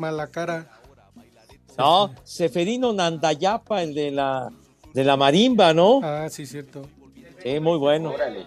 [0.00, 0.66] Mala cara.
[1.76, 4.48] No, Seferino Nandayapa, el de la,
[4.94, 6.00] de la marimba, ¿no?
[6.02, 6.88] Ah, sí, cierto.
[7.42, 8.12] Sí, muy bueno.
[8.12, 8.46] Órale.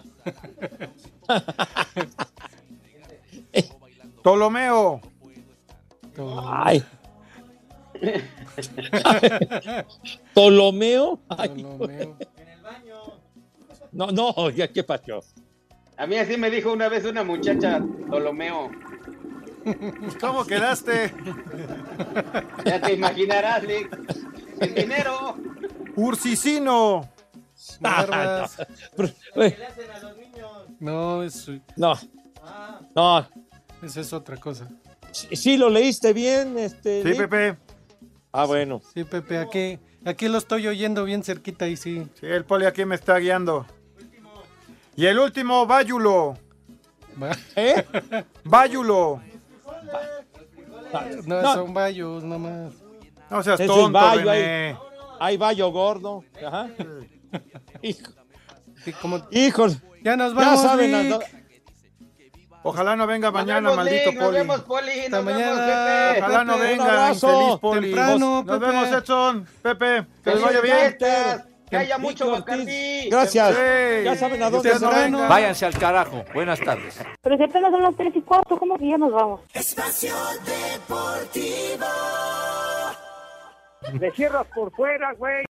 [4.22, 5.00] Ptolomeo.
[6.44, 6.82] Ay.
[10.32, 11.20] Ptolomeo.
[11.28, 11.64] Ay,
[13.92, 15.20] No, no, ya qué pasó.
[15.96, 18.70] A mí así me dijo una vez una muchacha, Ptolomeo.
[20.20, 21.12] ¿Cómo quedaste?
[22.64, 23.96] Ya te imaginarás, Lick.
[24.60, 25.36] El dinero.
[25.96, 27.08] Ursicino.
[27.80, 28.56] Barbas.
[29.36, 29.56] Eh,
[30.80, 31.94] No, es, No,
[32.94, 33.28] no.
[33.82, 34.68] esa es otra cosa.
[35.12, 37.02] Sí, sí lo leíste bien, este.
[37.02, 37.18] Sí, Lick?
[37.28, 37.56] Pepe.
[38.32, 38.80] Ah, bueno.
[38.92, 42.06] Sí, Pepe, aquí, aquí lo estoy oyendo bien cerquita y sí.
[42.20, 43.64] Sí, el poli aquí me está guiando.
[44.96, 46.36] Y el último, Bayulo.
[47.56, 47.84] ¿Eh?
[48.44, 49.22] Bayulo.
[51.26, 51.54] No, No.
[51.54, 52.72] son vallos nomás.
[53.30, 54.78] No seas Ese es tonto, Bayo, René.
[55.18, 56.24] ahí Bayo gordo.
[56.46, 56.68] Ajá.
[57.82, 58.12] Hijo,
[58.84, 60.92] Sí, como- hijos, Ya nos ya vamos, saben.
[60.92, 61.12] Lick.
[61.14, 61.24] ando-
[62.66, 64.38] Ojalá no venga Nos mañana, vemos, maldito Lick, Nos poli.
[64.38, 64.90] vemos, Poli.
[65.00, 65.66] Hasta Nos vemos, mañana.
[66.14, 66.20] Pepe.
[66.22, 67.28] Ojalá no Pepe, venga, un abrazo.
[67.32, 67.80] infeliz poli.
[67.80, 68.66] Temprano, Nos Pepe.
[68.72, 69.46] vemos, Edson.
[69.62, 70.96] Pepe, que les vaya bien.
[71.70, 72.40] Que haya mucho Ortiz.
[72.40, 73.08] Bacardí.
[73.10, 73.54] Gracias.
[73.56, 74.04] Sí.
[74.04, 74.94] Ya saben a dónde son.
[74.94, 75.28] vengan.
[75.28, 76.24] Váyanse al carajo.
[76.34, 76.98] Buenas tardes.
[77.22, 79.40] Pero si apenas son las 3 y cuarto, ¿cómo que ya nos vamos?
[79.52, 81.86] Espacio Deportivo.
[83.98, 85.34] Le cierras por fuera, güey.